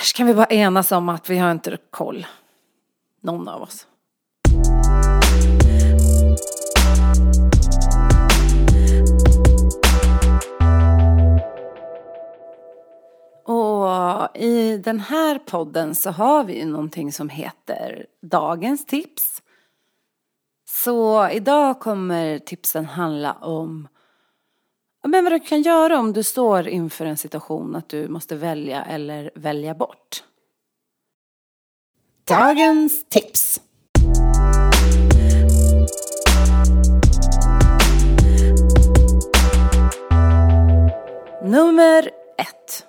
Äsch, 0.00 0.16
kan 0.16 0.26
vi 0.26 0.34
bara 0.34 0.46
enas 0.46 0.92
om 0.92 1.08
att 1.08 1.30
vi 1.30 1.38
har 1.38 1.50
inte 1.50 1.78
koll. 1.90 2.26
Någon 3.20 3.48
av 3.48 3.62
oss. 3.62 3.86
Och 13.46 14.36
i 14.36 14.76
den 14.84 15.00
här 15.00 15.38
podden 15.38 15.94
så 15.94 16.10
har 16.10 16.44
vi 16.44 16.58
ju 16.58 16.64
någonting 16.64 17.12
som 17.12 17.28
heter 17.28 18.06
Dagens 18.22 18.86
tips. 18.86 19.42
Så 20.68 21.28
idag 21.28 21.80
kommer 21.80 22.38
tipsen 22.38 22.84
handla 22.84 23.32
om 23.32 23.88
men 25.08 25.24
vad 25.24 25.32
du 25.32 25.40
kan 25.40 25.62
göra 25.62 25.98
om 25.98 26.12
du 26.12 26.22
står 26.22 26.68
inför 26.68 27.06
en 27.06 27.16
situation 27.16 27.76
att 27.76 27.88
du 27.88 28.08
måste 28.08 28.36
välja 28.36 28.84
eller 28.84 29.30
välja 29.34 29.74
bort. 29.74 30.24
Dagens 32.24 33.04
tips. 33.08 33.60
Nummer 41.42 42.10
ett. 42.38 42.86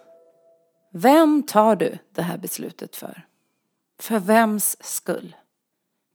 Vem 0.93 1.43
tar 1.43 1.75
du 1.75 1.97
det 2.15 2.21
här 2.21 2.37
beslutet 2.37 2.95
för? 2.95 3.25
För 3.99 4.19
vems 4.19 4.77
skull? 4.85 5.35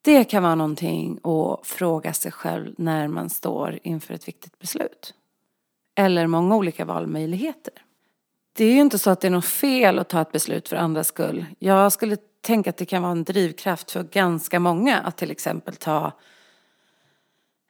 Det 0.03 0.25
kan 0.25 0.43
vara 0.43 0.55
någonting 0.55 1.21
att 1.23 1.67
fråga 1.67 2.13
sig 2.13 2.33
själv 2.33 2.75
när 2.79 3.09
man 3.09 3.31
står 3.31 3.79
inför 3.83 4.15
ett 4.15 4.29
viktigt 4.29 4.59
beslut 4.59 5.15
eller 6.01 6.27
många 6.27 6.57
olika 6.57 6.85
valmöjligheter. 6.85 7.75
Det 8.53 8.65
är 8.65 8.73
ju 8.73 8.81
inte 8.81 8.99
så 8.99 9.11
att 9.11 9.21
det 9.21 9.29
är 9.29 9.31
något 9.31 9.45
fel 9.45 9.99
att 9.99 10.09
ta 10.09 10.21
ett 10.21 10.33
beslut 10.33 10.69
för 10.69 10.77
andras 10.77 11.09
skull. 11.09 11.47
Jag 11.59 11.93
skulle 11.93 12.17
tänka 12.41 12.71
att 12.71 12.77
det 12.77 12.87
kan 12.87 13.03
vara 13.03 13.13
en 13.13 13.25
drivkraft 13.25 13.91
för 13.91 14.03
ganska 14.03 14.61
många 14.61 14.99
att 14.99 15.17
till 15.17 15.31
exempel 15.31 15.77
ta 15.77 16.13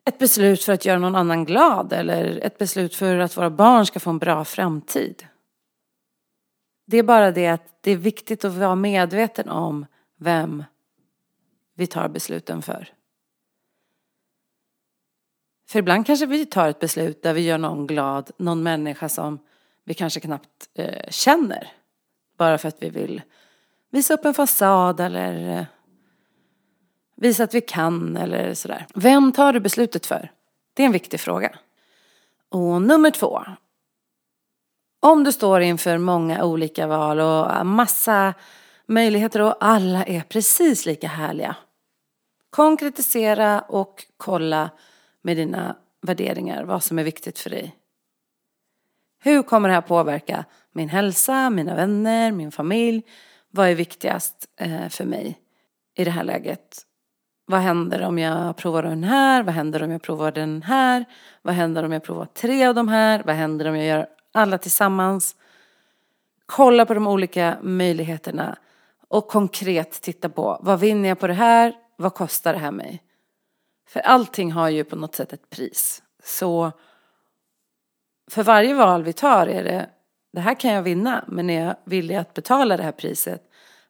ett 0.04 0.18
beslut 0.18 0.64
för 0.64 0.72
att 0.72 0.84
göra 0.84 0.98
någon 0.98 1.16
annan 1.16 1.44
glad 1.44 1.92
eller 1.92 2.40
ett 2.42 2.58
beslut 2.58 2.94
för 2.94 3.18
att 3.18 3.36
våra 3.36 3.50
barn 3.50 3.86
ska 3.86 4.00
få 4.00 4.10
en 4.10 4.18
bra 4.18 4.44
framtid. 4.44 5.26
Det 6.86 6.98
är 6.98 7.02
bara 7.02 7.30
det 7.30 7.46
att 7.46 7.78
det 7.80 7.90
är 7.90 7.96
viktigt 7.96 8.44
att 8.44 8.54
vara 8.54 8.74
medveten 8.74 9.48
om 9.48 9.86
vem 10.18 10.64
vi 11.74 11.86
tar 11.86 12.08
besluten 12.08 12.62
för. 12.62 12.88
För 15.70 15.78
ibland 15.78 16.06
kanske 16.06 16.26
vi 16.26 16.46
tar 16.46 16.68
ett 16.68 16.78
beslut 16.78 17.22
där 17.22 17.34
vi 17.34 17.40
gör 17.40 17.58
någon 17.58 17.86
glad, 17.86 18.30
någon 18.36 18.62
människa 18.62 19.08
som 19.08 19.38
vi 19.84 19.94
kanske 19.94 20.20
knappt 20.20 20.68
eh, 20.74 21.10
känner. 21.10 21.72
Bara 22.38 22.58
för 22.58 22.68
att 22.68 22.76
vi 22.82 22.90
vill 22.90 23.22
visa 23.90 24.14
upp 24.14 24.24
en 24.24 24.34
fasad 24.34 25.00
eller 25.00 25.58
eh, 25.58 25.64
visa 27.16 27.44
att 27.44 27.54
vi 27.54 27.60
kan 27.60 28.16
eller 28.16 28.54
sådär. 28.54 28.86
Vem 28.94 29.32
tar 29.32 29.52
du 29.52 29.60
beslutet 29.60 30.06
för? 30.06 30.32
Det 30.74 30.82
är 30.82 30.86
en 30.86 30.92
viktig 30.92 31.20
fråga. 31.20 31.58
Och 32.48 32.82
nummer 32.82 33.10
två. 33.10 33.44
Om 35.00 35.24
du 35.24 35.32
står 35.32 35.60
inför 35.60 35.98
många 35.98 36.44
olika 36.44 36.86
val 36.86 37.20
och 37.20 37.66
massa 37.66 38.34
möjligheter 38.86 39.40
och 39.40 39.56
alla 39.60 40.04
är 40.04 40.20
precis 40.20 40.86
lika 40.86 41.08
härliga. 41.08 41.56
Konkretisera 42.50 43.60
och 43.60 44.06
kolla 44.16 44.70
med 45.22 45.36
dina 45.36 45.76
värderingar, 46.02 46.64
vad 46.64 46.82
som 46.82 46.98
är 46.98 47.04
viktigt 47.04 47.38
för 47.38 47.50
dig. 47.50 47.76
Hur 49.22 49.42
kommer 49.42 49.68
det 49.68 49.74
här 49.74 49.80
påverka 49.80 50.44
min 50.72 50.88
hälsa, 50.88 51.50
mina 51.50 51.74
vänner, 51.74 52.32
min 52.32 52.52
familj? 52.52 53.02
Vad 53.50 53.68
är 53.68 53.74
viktigast 53.74 54.48
eh, 54.56 54.88
för 54.88 55.04
mig 55.04 55.38
i 55.96 56.04
det 56.04 56.10
här 56.10 56.24
läget? 56.24 56.86
Vad 57.46 57.60
händer 57.60 58.02
om 58.02 58.18
jag 58.18 58.56
provar 58.56 58.82
den 58.82 59.04
här? 59.04 59.42
Vad 59.42 59.54
händer 59.54 59.82
om 59.82 59.90
jag 59.90 60.02
provar 60.02 60.32
den 60.32 60.62
här? 60.62 61.04
Vad 61.42 61.54
händer 61.54 61.82
om 61.82 61.92
jag 61.92 62.02
provar 62.02 62.26
tre 62.26 62.66
av 62.66 62.74
de 62.74 62.88
här? 62.88 63.22
Vad 63.26 63.34
händer 63.34 63.68
om 63.68 63.76
jag 63.76 63.86
gör 63.86 64.06
alla 64.32 64.58
tillsammans? 64.58 65.36
Kolla 66.46 66.86
på 66.86 66.94
de 66.94 67.06
olika 67.06 67.58
möjligheterna 67.62 68.58
och 69.08 69.28
konkret 69.28 69.90
titta 70.02 70.28
på 70.28 70.58
vad 70.62 70.80
vinner 70.80 71.08
jag 71.08 71.18
på 71.18 71.26
det 71.26 71.34
här? 71.34 71.74
Vad 71.96 72.14
kostar 72.14 72.52
det 72.52 72.58
här 72.58 72.70
mig? 72.70 73.02
För 73.90 74.00
allting 74.00 74.52
har 74.52 74.68
ju 74.68 74.84
på 74.84 74.96
något 74.96 75.14
sätt 75.14 75.32
ett 75.32 75.50
pris. 75.50 76.02
Så 76.24 76.72
för 78.30 78.42
varje 78.42 78.74
val 78.74 79.02
vi 79.02 79.12
tar 79.12 79.46
är 79.46 79.64
det, 79.64 79.90
det 80.32 80.40
här 80.40 80.54
kan 80.54 80.72
jag 80.72 80.82
vinna, 80.82 81.24
men 81.28 81.50
är 81.50 81.64
jag 81.64 81.76
villig 81.84 82.14
att 82.14 82.34
betala 82.34 82.76
det 82.76 82.82
här 82.82 82.92
priset? 82.92 83.42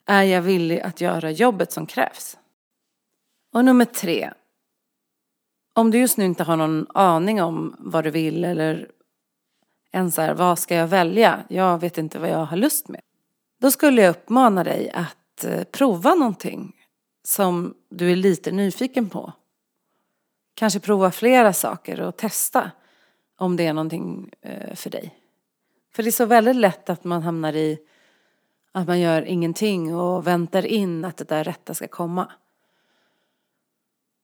Är 0.06 0.22
jag 0.22 0.42
villig 0.42 0.80
att 0.80 1.00
göra 1.00 1.30
jobbet 1.30 1.72
som 1.72 1.86
krävs? 1.86 2.38
Och 3.52 3.64
nummer 3.64 3.84
tre. 3.84 4.30
Om 5.72 5.90
du 5.90 5.98
just 5.98 6.16
nu 6.16 6.24
inte 6.24 6.44
har 6.44 6.56
någon 6.56 6.86
aning 6.94 7.42
om 7.42 7.76
vad 7.78 8.04
du 8.04 8.10
vill 8.10 8.44
eller 8.44 8.90
ens 9.92 10.18
är, 10.18 10.34
vad 10.34 10.58
ska 10.58 10.74
jag 10.74 10.88
välja? 10.88 11.44
Jag 11.48 11.78
vet 11.78 11.98
inte 11.98 12.18
vad 12.18 12.30
jag 12.30 12.44
har 12.44 12.56
lust 12.56 12.88
med. 12.88 13.00
Då 13.60 13.70
skulle 13.70 14.02
jag 14.02 14.10
uppmana 14.10 14.64
dig 14.64 14.90
att 14.90 15.44
eh, 15.44 15.64
prova 15.64 16.14
någonting 16.14 16.76
som 17.22 17.74
du 17.88 18.12
är 18.12 18.16
lite 18.16 18.52
nyfiken 18.52 19.10
på. 19.10 19.32
Kanske 20.54 20.80
prova 20.80 21.10
flera 21.10 21.52
saker 21.52 22.00
och 22.00 22.16
testa 22.16 22.70
om 23.36 23.56
det 23.56 23.66
är 23.66 23.72
någonting 23.72 24.30
eh, 24.40 24.74
för 24.74 24.90
dig. 24.90 25.14
För 25.92 26.02
det 26.02 26.08
är 26.08 26.12
så 26.12 26.26
väldigt 26.26 26.56
lätt 26.56 26.90
att 26.90 27.04
man 27.04 27.22
hamnar 27.22 27.52
i 27.52 27.78
att 28.72 28.86
man 28.86 29.00
gör 29.00 29.22
ingenting 29.22 29.94
och 29.94 30.26
väntar 30.26 30.66
in 30.66 31.04
att 31.04 31.16
det 31.16 31.28
där 31.28 31.44
rätta 31.44 31.74
ska 31.74 31.88
komma. 31.88 32.32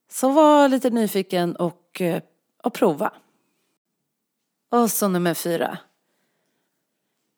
Så 0.09 0.33
var 0.33 0.69
lite 0.69 0.91
nyfiken 0.91 1.57
och, 1.57 2.01
eh, 2.01 2.23
och 2.63 2.75
prova. 2.75 3.13
Och 4.69 4.91
så 4.91 5.09
nummer 5.09 5.35
fyra. 5.35 5.79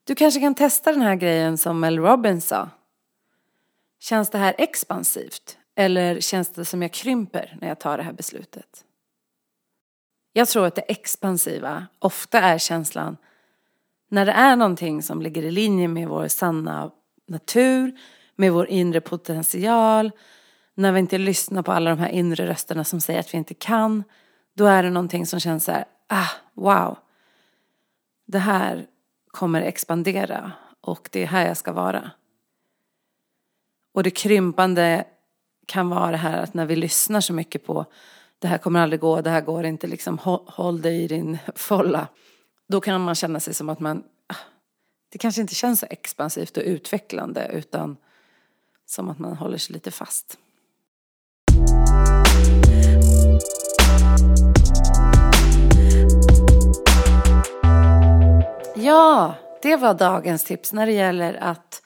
Du 0.05 0.15
kanske 0.15 0.41
kan 0.41 0.55
testa 0.55 0.93
den 0.93 1.03
här 1.03 1.15
grejen 1.15 1.59
som 1.59 1.81
Mel 1.81 1.99
Robbins 1.99 2.49
sa. 2.49 2.69
Känns 3.99 4.31
det 4.31 4.39
här 4.39 4.55
expansivt? 4.59 5.58
Eller 5.81 6.21
känns 6.21 6.49
det 6.49 6.65
som 6.65 6.83
jag 6.83 6.93
krymper 6.93 7.57
när 7.61 7.69
jag 7.69 7.81
tar 7.81 7.97
det 7.97 8.03
här 8.03 8.13
beslutet? 8.13 8.85
Jag 10.33 10.49
tror 10.49 10.67
att 10.67 10.75
det 10.75 10.81
expansiva 10.81 11.87
ofta 11.99 12.41
är 12.41 12.59
känslan 12.59 13.17
när 14.09 14.27
det 14.27 14.33
är 14.33 14.57
någonting 14.57 15.03
som 15.03 15.23
ligger 15.23 15.43
i 15.43 15.51
linje 15.51 15.89
med 15.89 16.09
vår 16.09 16.29
sanna 16.29 16.91
natur, 17.29 17.99
med 18.37 18.53
vår 18.53 18.67
inre 18.67 19.01
potential, 19.01 20.11
när 20.75 20.93
vi 20.93 20.99
inte 20.99 21.19
lyssnar 21.19 21.63
på 21.63 21.73
alla 21.73 21.91
de 21.91 21.99
här 21.99 22.09
inre 22.09 22.47
rösterna 22.47 22.85
som 22.85 23.01
säger 23.01 23.21
att 23.21 23.35
vi 23.35 23.39
inte 23.39 23.55
kan, 23.55 24.05
då 24.55 24.67
är 24.67 24.83
det 24.83 24.91
någonting 24.91 25.27
som 25.27 25.41
känns 25.41 25.65
så 25.65 25.73
här, 25.73 25.85
ah, 26.07 26.31
wow. 26.55 26.99
Det 28.27 28.39
här 28.39 28.87
kommer 29.31 29.63
expandera 29.63 30.53
och 30.81 31.09
det 31.13 31.23
är 31.23 31.27
här 31.27 31.47
jag 31.47 31.57
ska 31.57 31.73
vara. 31.73 32.11
Och 33.93 34.03
det 34.03 34.11
krympande 34.11 35.05
kan 35.69 35.91
vara 35.91 36.11
det 36.11 36.17
här 36.17 36.43
att 36.43 36.55
när 36.55 36.67
vi 36.67 36.77
lyssnar 36.77 37.21
så 37.21 37.33
mycket 37.33 37.67
på 37.67 37.87
det 38.39 38.49
här 38.49 38.59
kommer 38.59 38.81
aldrig 38.81 39.01
gå, 39.01 39.21
det 39.21 39.31
här 39.31 39.41
går 39.41 39.65
inte, 39.65 39.87
liksom 39.87 40.19
håll 40.47 40.83
dig 40.83 41.03
i 41.03 41.09
din 41.09 41.39
folla. 41.55 42.09
Då 42.69 42.81
kan 42.81 43.01
man 43.01 43.15
känna 43.15 43.41
sig 43.41 43.55
som 43.55 43.69
att 43.69 43.81
man, 43.81 44.03
ah, 44.27 44.37
det 45.09 45.19
kanske 45.19 45.41
inte 45.41 45.55
känns 45.55 45.81
så 45.81 45.87
expansivt 45.91 46.57
och 46.57 46.63
utvecklande 46.63 47.51
utan 47.53 47.97
som 48.87 49.09
att 49.09 49.19
man 49.19 49.37
håller 49.37 49.59
sig 49.59 49.73
lite 49.73 49.91
fast. 49.91 50.39
Ja, 58.77 59.35
det 59.63 59.77
var 59.77 59.95
dagens 59.95 60.45
tips 60.45 60.73
när 60.73 60.87
det 60.87 60.93
gäller 60.93 61.35
att 61.35 61.83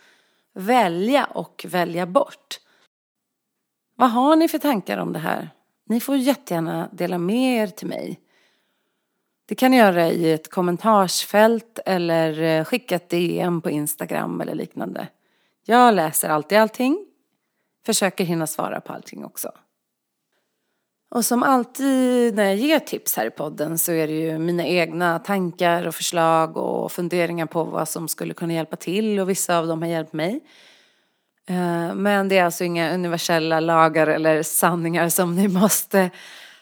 välja 0.53 1.25
och 1.25 1.67
välja 1.69 2.07
bort. 2.07 2.62
Vad 4.03 4.11
har 4.11 4.37
ni 4.37 4.49
för 4.49 4.59
tankar 4.59 4.99
om 4.99 5.13
det 5.13 5.19
här? 5.19 5.51
Ni 5.87 6.01
får 6.01 6.17
jättegärna 6.17 6.89
dela 6.93 7.19
med 7.19 7.63
er 7.63 7.67
till 7.67 7.87
mig. 7.87 8.21
Det 9.47 9.55
kan 9.55 9.71
ni 9.71 9.77
göra 9.77 10.09
i 10.09 10.33
ett 10.33 10.51
kommentarsfält 10.51 11.79
eller 11.87 12.43
eh, 12.43 12.65
skicka 12.65 12.97
ett 12.97 13.09
DM 13.09 13.61
på 13.61 13.71
Instagram 13.71 14.41
eller 14.41 14.55
liknande. 14.55 15.09
Jag 15.65 15.95
läser 15.95 16.29
alltid 16.29 16.59
allting. 16.59 17.07
Försöker 17.87 18.25
hinna 18.25 18.47
svara 18.47 18.81
på 18.81 18.93
allting 18.93 19.25
också. 19.25 19.53
Och 21.11 21.25
som 21.25 21.43
alltid 21.43 22.35
när 22.35 22.45
jag 22.45 22.57
ger 22.57 22.79
tips 22.79 23.17
här 23.17 23.27
i 23.27 23.31
podden 23.31 23.79
så 23.79 23.93
är 23.93 24.07
det 24.07 24.21
ju 24.21 24.39
mina 24.39 24.67
egna 24.67 25.19
tankar 25.19 25.87
och 25.87 25.95
förslag 25.95 26.57
och 26.57 26.93
funderingar 26.93 27.47
på 27.47 27.65
vad 27.65 27.89
som 27.89 28.09
skulle 28.09 28.35
kunna 28.35 28.53
hjälpa 28.53 28.77
till 28.77 29.21
och 29.21 29.29
vissa 29.29 29.59
av 29.59 29.67
dem 29.67 29.83
har 29.83 29.89
hjälpt 29.89 30.13
mig. 30.13 30.41
Eh, 31.53 31.95
men 31.95 32.29
det 32.29 32.39
är 32.39 32.45
alltså 32.45 32.65
inga 32.65 32.95
universella 32.95 33.61
lagar 33.61 34.07
eller 34.07 34.43
sanningar 34.43 35.09
som 35.09 35.35
ni 35.35 35.49
måste 35.61 36.11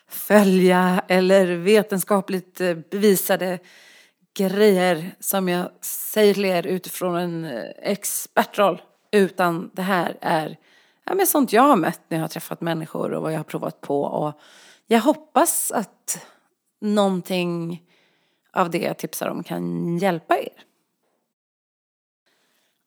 följa 0.08 1.02
eller 1.08 1.46
vetenskapligt 1.46 2.60
eh, 2.60 2.74
bevisade 2.90 3.58
grejer 4.34 5.14
som 5.20 5.48
jag 5.48 5.70
säger 5.80 6.34
till 6.34 6.44
er 6.44 6.66
utifrån 6.66 7.16
en 7.16 7.44
eh, 7.44 7.64
expertroll. 7.82 8.82
Utan 9.12 9.70
det 9.74 9.82
här 9.82 10.16
är 10.20 10.56
ja, 11.04 11.14
men 11.14 11.26
sånt 11.26 11.52
jag 11.52 11.62
har 11.62 11.76
mött 11.76 12.00
när 12.08 12.18
jag 12.18 12.24
har 12.24 12.28
träffat 12.28 12.60
människor 12.60 13.12
och 13.12 13.22
vad 13.22 13.32
jag 13.32 13.38
har 13.38 13.44
provat 13.44 13.80
på. 13.80 14.02
Och 14.02 14.40
jag 14.86 15.00
hoppas 15.00 15.70
att 15.72 16.26
någonting 16.80 17.82
av 18.52 18.70
det 18.70 18.78
jag 18.78 18.98
tipsar 18.98 19.28
om 19.28 19.42
kan 19.42 19.98
hjälpa 19.98 20.38
er. 20.38 20.69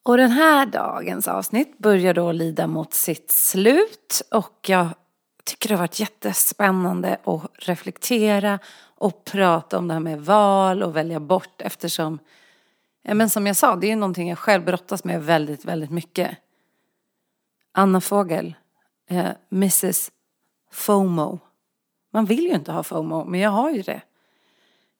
Och 0.04 0.18
den 0.18 0.32
här 0.32 0.66
dagens 0.66 1.28
avsnitt 1.28 1.78
börjar 1.78 2.14
då 2.14 2.32
lida 2.32 2.68
mot 2.68 2.94
sitt 2.94 3.32
slut 3.32 4.22
och 4.32 4.70
jag 4.70 4.90
tycker 5.44 5.70
det 5.70 5.76
har 5.76 5.80
varit 5.80 6.00
jättespännande 6.00 7.18
att 7.24 7.52
reflektera 7.54 8.60
och 8.96 9.26
prata 9.26 9.78
om 9.78 9.88
det 9.88 9.94
här 9.94 10.02
med 10.02 10.22
val 10.22 10.84
och 10.84 10.96
välja 10.96 11.20
bort 11.20 11.62
eftersom, 11.62 12.20
men 13.04 13.30
som 13.30 13.48
jag 13.48 13.56
sa, 13.56 13.76
det 13.76 13.88
är 13.88 13.90
ju 13.90 13.96
någonting 13.96 14.30
jag 14.30 14.40
själv 14.40 14.66
brottas 14.66 15.04
med 15.04 15.24
väldigt, 15.24 15.66
väldigt 15.66 15.92
mycket. 15.92 16.38
Anna 17.72 18.02
Fågel, 18.02 18.56
eh, 19.10 19.30
Mrs 19.52 20.12
FOMO. 20.72 21.40
Man 22.14 22.26
vill 22.26 22.44
ju 22.44 22.54
inte 22.54 22.72
ha 22.72 22.84
FOMO, 22.84 23.26
men 23.26 23.40
jag 23.40 23.50
har 23.50 23.70
ju 23.70 23.82
det. 23.82 24.02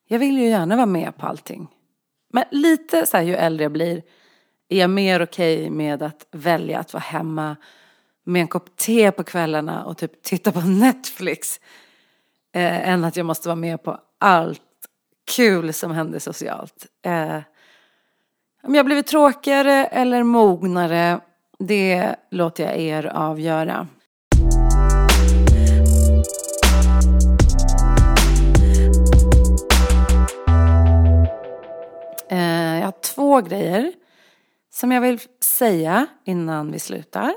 Jag 0.06 0.18
vill 0.18 0.38
ju 0.38 0.48
gärna 0.48 0.76
vara 0.76 0.86
med 0.86 1.16
på 1.16 1.26
allting. 1.26 1.68
Men 2.32 2.44
lite 2.50 3.06
så 3.06 3.16
här, 3.16 3.24
ju 3.24 3.34
äldre 3.34 3.64
jag 3.64 3.72
blir 3.72 4.02
är 4.68 4.78
jag 4.78 4.90
mer 4.90 5.22
okej 5.22 5.58
okay 5.58 5.70
med 5.70 6.02
att 6.02 6.26
välja 6.30 6.78
att 6.78 6.92
vara 6.92 7.02
hemma 7.02 7.56
med 8.24 8.40
en 8.40 8.48
kopp 8.48 8.76
te 8.76 9.10
på 9.10 9.24
kvällarna 9.24 9.84
och 9.84 9.98
typ 9.98 10.22
titta 10.22 10.52
på 10.52 10.60
Netflix 10.60 11.60
eh, 12.52 12.88
än 12.88 13.04
att 13.04 13.16
jag 13.16 13.26
måste 13.26 13.48
vara 13.48 13.56
med 13.56 13.82
på 13.82 13.98
allt 14.18 14.60
kul 15.36 15.72
som 15.72 15.90
händer 15.90 16.18
socialt. 16.18 16.86
Eh, 17.02 17.36
om 18.62 18.74
jag 18.74 18.78
har 18.78 18.84
blivit 18.84 19.06
tråkigare 19.06 19.86
eller 19.86 20.22
mognare, 20.22 21.20
det 21.58 22.16
låter 22.30 22.64
jag 22.64 22.76
er 22.76 23.06
avgöra. 23.06 23.88
Eh, 32.30 32.78
jag 32.78 32.84
har 32.84 33.00
två 33.02 33.40
grejer 33.40 33.92
som 34.74 34.92
jag 34.92 35.00
vill 35.00 35.20
säga 35.40 36.06
innan 36.24 36.72
vi 36.72 36.78
slutar. 36.78 37.34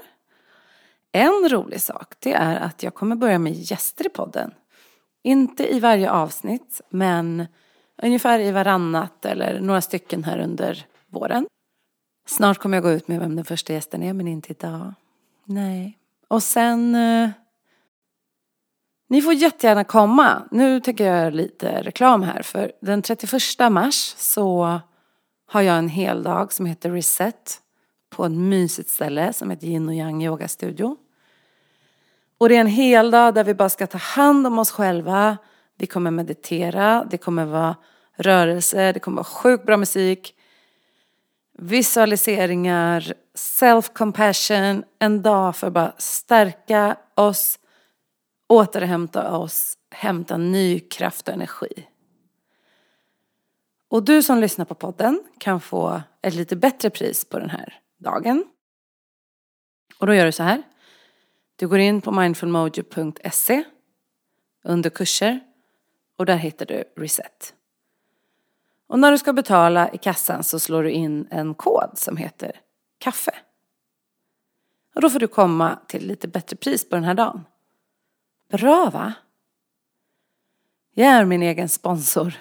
En 1.12 1.50
rolig 1.50 1.82
sak 1.82 2.14
det 2.20 2.34
är 2.34 2.60
att 2.60 2.84
jag 2.84 2.94
kommer 2.94 3.16
börja 3.16 3.40
med 3.40 3.54
gäster 3.54 4.06
i 4.06 4.10
podden. 4.10 4.52
Inte 5.24 5.74
i 5.74 5.80
varje 5.80 6.12
avsnitt 6.12 6.82
men 6.90 7.48
ungefär 8.04 8.40
i 8.40 8.52
varannat 8.52 9.26
eller 9.26 9.60
några 9.60 9.82
stycken 9.82 10.24
här 10.24 10.40
under 10.40 10.86
våren. 11.08 11.48
Snart 12.28 12.58
kommer 12.58 12.78
jag 12.78 12.84
gå 12.84 12.92
ut 12.92 13.08
med 13.08 13.20
vem 13.20 13.36
den 13.36 13.46
första 13.46 13.74
gästen 13.74 14.04
är 14.04 14.14
men 14.14 14.28
inte 14.28 14.52
idag. 14.52 14.94
Nej. 15.46 15.98
Och 16.28 16.44
sen 16.44 16.96
eh, 16.96 17.30
ni 19.10 19.22
får 19.22 19.34
jättegärna 19.34 19.84
komma. 19.84 20.48
Nu 20.52 20.80
tänker 20.80 21.06
jag 21.06 21.18
göra 21.18 21.30
lite 21.30 21.82
reklam 21.82 22.24
här 22.24 22.42
för 22.42 22.72
den 22.82 23.02
31 23.02 23.42
mars 23.72 24.16
så 24.18 24.80
har 25.48 25.62
jag 25.62 25.78
en 25.78 25.90
hel 25.90 26.24
dag 26.24 26.54
som 26.54 26.66
heter 26.66 26.92
Reset 26.92 27.62
på 28.10 28.26
ett 28.26 28.32
mysigt 28.32 28.90
ställe 28.90 29.34
som 29.34 29.50
heter 29.50 29.68
Yin 29.68 29.88
och 29.88 29.96
Yang 29.96 30.24
Yoga 30.24 30.48
Studio. 30.48 30.98
Och 32.38 32.50
det 32.50 32.56
är 32.56 32.62
en 32.62 32.68
hel 32.68 33.12
dag 33.12 33.34
där 33.34 33.44
vi 33.44 33.54
bara 33.54 33.70
ska 33.70 33.88
ta 33.88 33.98
hand 33.98 34.48
om 34.48 34.60
oss 34.60 34.72
själva. 34.72 35.38
Vi 35.78 35.88
kommer 35.88 36.12
meditera, 36.12 37.06
det 37.12 37.18
kommer 37.18 37.46
vara 37.46 37.76
rörelse, 38.16 38.92
det 38.92 39.00
kommer 39.00 39.16
vara 39.16 39.24
sjukt 39.24 39.66
bra 39.66 39.78
musik, 39.78 40.36
visualiseringar, 41.58 43.14
self-compassion, 43.38 44.84
en 45.00 45.22
dag 45.22 45.56
för 45.56 45.68
att 45.68 45.74
bara 45.74 45.94
stärka 45.98 46.98
oss, 47.16 47.60
återhämta 48.48 49.38
oss, 49.38 49.78
hämta 49.92 50.38
ny 50.38 50.80
kraft 50.80 51.28
och 51.28 51.34
energi. 51.34 51.88
Och 53.90 54.04
du 54.04 54.24
som 54.24 54.40
lyssnar 54.40 54.66
på 54.66 54.76
podden 54.76 55.24
kan 55.38 55.62
få 55.62 56.02
ett 56.22 56.34
lite 56.34 56.56
bättre 56.56 56.90
pris 56.90 57.26
på 57.26 57.40
den 57.40 57.50
här 57.50 57.80
dagen. 57.98 58.46
Och 60.00 60.08
då 60.08 60.14
gör 60.14 60.26
du 60.26 60.32
så 60.32 60.44
här. 60.44 60.64
Du 61.56 61.68
går 61.68 61.80
in 61.80 62.02
på 62.02 62.12
mindfulmojo.se 62.12 63.64
under 64.64 64.90
kurser 64.90 65.40
och 66.18 66.26
där 66.26 66.38
hittar 66.38 66.66
du 66.66 66.84
reset. 66.98 67.54
Och 68.88 69.00
när 69.00 69.12
du 69.12 69.18
ska 69.18 69.34
betala 69.34 69.92
i 69.94 69.98
kassan 69.98 70.44
så 70.44 70.60
slår 70.60 70.84
du 70.84 70.92
in 70.92 71.28
en 71.32 71.54
kod 71.54 71.92
som 71.94 72.18
heter 72.18 72.60
kaffe. 72.98 73.36
Och 74.96 75.02
då 75.02 75.10
får 75.10 75.20
du 75.20 75.28
komma 75.28 75.80
till 75.88 76.08
lite 76.08 76.28
bättre 76.28 76.56
pris 76.56 76.90
på 76.90 76.96
den 76.96 77.04
här 77.04 77.14
dagen. 77.14 77.46
Bra 78.50 78.90
va? 78.90 79.14
Jag 80.94 81.08
är 81.08 81.26
min 81.26 81.44
egen 81.44 81.70
sponsor. 81.70 82.34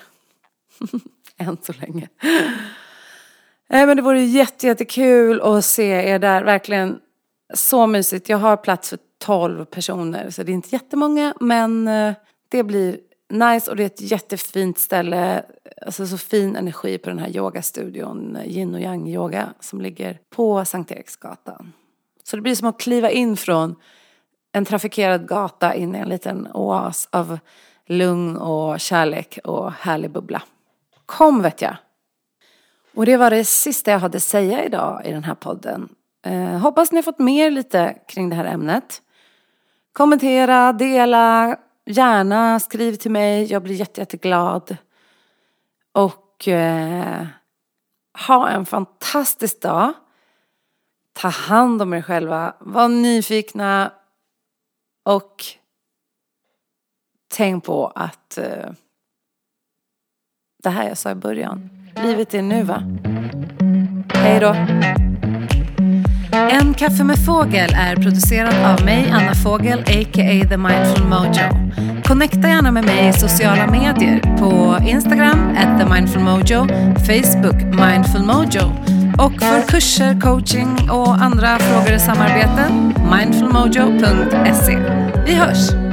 än 1.49 1.57
så 1.63 1.73
länge. 1.73 2.09
Nej 3.69 3.87
men 3.87 3.97
det 3.97 4.03
vore 4.03 4.25
jättekul 4.25 5.41
att 5.41 5.65
se 5.65 5.87
er 5.87 6.19
där, 6.19 6.45
verkligen 6.45 6.99
så 7.55 7.87
mysigt. 7.87 8.29
Jag 8.29 8.39
har 8.39 8.57
plats 8.57 8.91
för 8.91 8.99
12 9.19 9.65
personer 9.65 10.31
så 10.31 10.43
det 10.43 10.53
är 10.53 10.55
inte 10.55 10.69
jättemånga 10.73 11.35
men 11.41 11.89
eh, 11.89 12.15
det 12.49 12.63
blir 12.63 12.99
nice 13.29 13.71
och 13.71 13.77
det 13.77 13.83
är 13.83 13.87
ett 13.87 14.01
jättefint 14.01 14.79
ställe. 14.79 15.45
Alltså 15.87 16.07
så 16.07 16.19
fin 16.19 16.57
energi 16.57 16.99
på 16.99 17.11
den 17.11 17.19
här 17.19 17.37
yogastudion, 17.37 18.39
yin 18.45 18.75
och 18.75 18.81
yang 18.81 19.09
yoga 19.09 19.55
som 19.61 19.81
ligger 19.81 20.19
på 20.31 20.65
Sankt 20.65 20.93
Eriksgatan. 20.93 21.73
Så 22.25 22.37
det 22.37 22.43
blir 22.43 22.55
som 22.55 22.69
att 22.69 22.81
kliva 22.81 23.11
in 23.11 23.37
från 23.37 23.77
en 24.53 24.65
trafikerad 24.65 25.29
gata 25.29 25.75
in 25.75 25.95
i 25.95 25.99
en 25.99 26.09
liten 26.09 26.49
oas 26.55 27.09
av 27.13 27.39
lugn 27.87 28.37
och 28.37 28.81
kärlek 28.81 29.39
och 29.45 29.73
härlig 29.73 30.11
bubbla. 30.11 30.43
Kom 31.07 31.43
vet 31.43 31.63
jag! 31.63 31.77
Och 32.95 33.07
det 33.07 33.17
var 33.17 33.31
det 33.31 33.45
sista 33.45 33.91
jag 33.91 33.99
hade 33.99 34.17
att 34.17 34.23
säga 34.23 34.65
idag 34.65 35.03
i 35.05 35.13
den 35.13 35.25
här 35.25 35.35
podden. 35.35 35.89
Eh, 36.23 36.59
hoppas 36.59 36.93
ni 36.93 36.97
har 36.97 37.03
fått 37.03 37.19
med 37.19 37.47
er 37.47 37.51
lite 37.51 37.99
kring 38.09 38.29
det 38.29 38.37
här 38.37 38.45
ämnet. 38.45 39.03
Kommentera, 39.93 40.73
dela, 40.73 41.57
gärna 41.85 42.61
skriv 42.61 42.95
till 42.95 43.11
mig. 43.11 43.53
Jag 43.53 43.63
blir 43.63 43.75
jätte, 43.75 44.01
jätteglad. 44.01 44.77
Och 45.93 46.49
eh, 46.49 47.27
ha 48.27 48.49
en 48.49 48.67
fantastisk 48.67 49.61
dag. 49.61 49.93
Ta 51.13 51.29
hand 51.29 51.83
om 51.83 51.95
er 51.95 52.03
själva. 52.03 52.55
Var 52.61 52.89
nyfikna. 52.89 53.93
Och 55.03 55.45
tänk 57.29 57.65
på 57.65 57.87
att 57.87 58.39
eh, 58.39 58.71
det 60.67 60.71
här 60.71 60.89
jag 60.89 60.97
sa 60.97 61.11
i 61.11 61.15
början. 61.15 61.71
Livet 62.03 62.35
är 62.35 62.43
nu 62.43 62.63
va? 62.63 62.83
Hej 64.15 64.41
då. 64.41 64.57
En 66.33 66.75
kaffe 66.75 67.05
med 67.05 67.19
fågel 67.27 67.71
är 67.75 67.97
producerad 67.97 68.55
av 68.65 68.85
mig, 68.85 69.11
Anna 69.13 69.35
Fågel, 69.35 69.81
a.k.a. 69.81 70.49
The 70.49 70.57
Mindful 70.57 71.05
Mojo. 71.09 71.73
Connecta 72.05 72.49
gärna 72.49 72.73
med 72.73 72.85
mig 72.85 73.09
i 73.09 73.13
sociala 73.13 73.67
medier 73.67 74.37
på 74.39 74.79
Instagram, 74.89 75.57
at 75.57 75.81
The 75.81 75.95
Mindful 75.95 76.23
Mojo, 76.23 76.67
Facebook, 77.07 77.63
Mindful 77.63 78.23
Mojo 78.23 78.73
och 79.19 79.43
för 79.43 79.69
kurser, 79.69 80.21
coaching 80.21 80.91
och 80.91 81.15
andra 81.15 81.59
frågor 81.59 81.93
i 81.93 81.99
samarbete, 81.99 82.65
mindfulmojo.se. 83.11 84.79
Vi 85.27 85.35
hörs! 85.35 85.86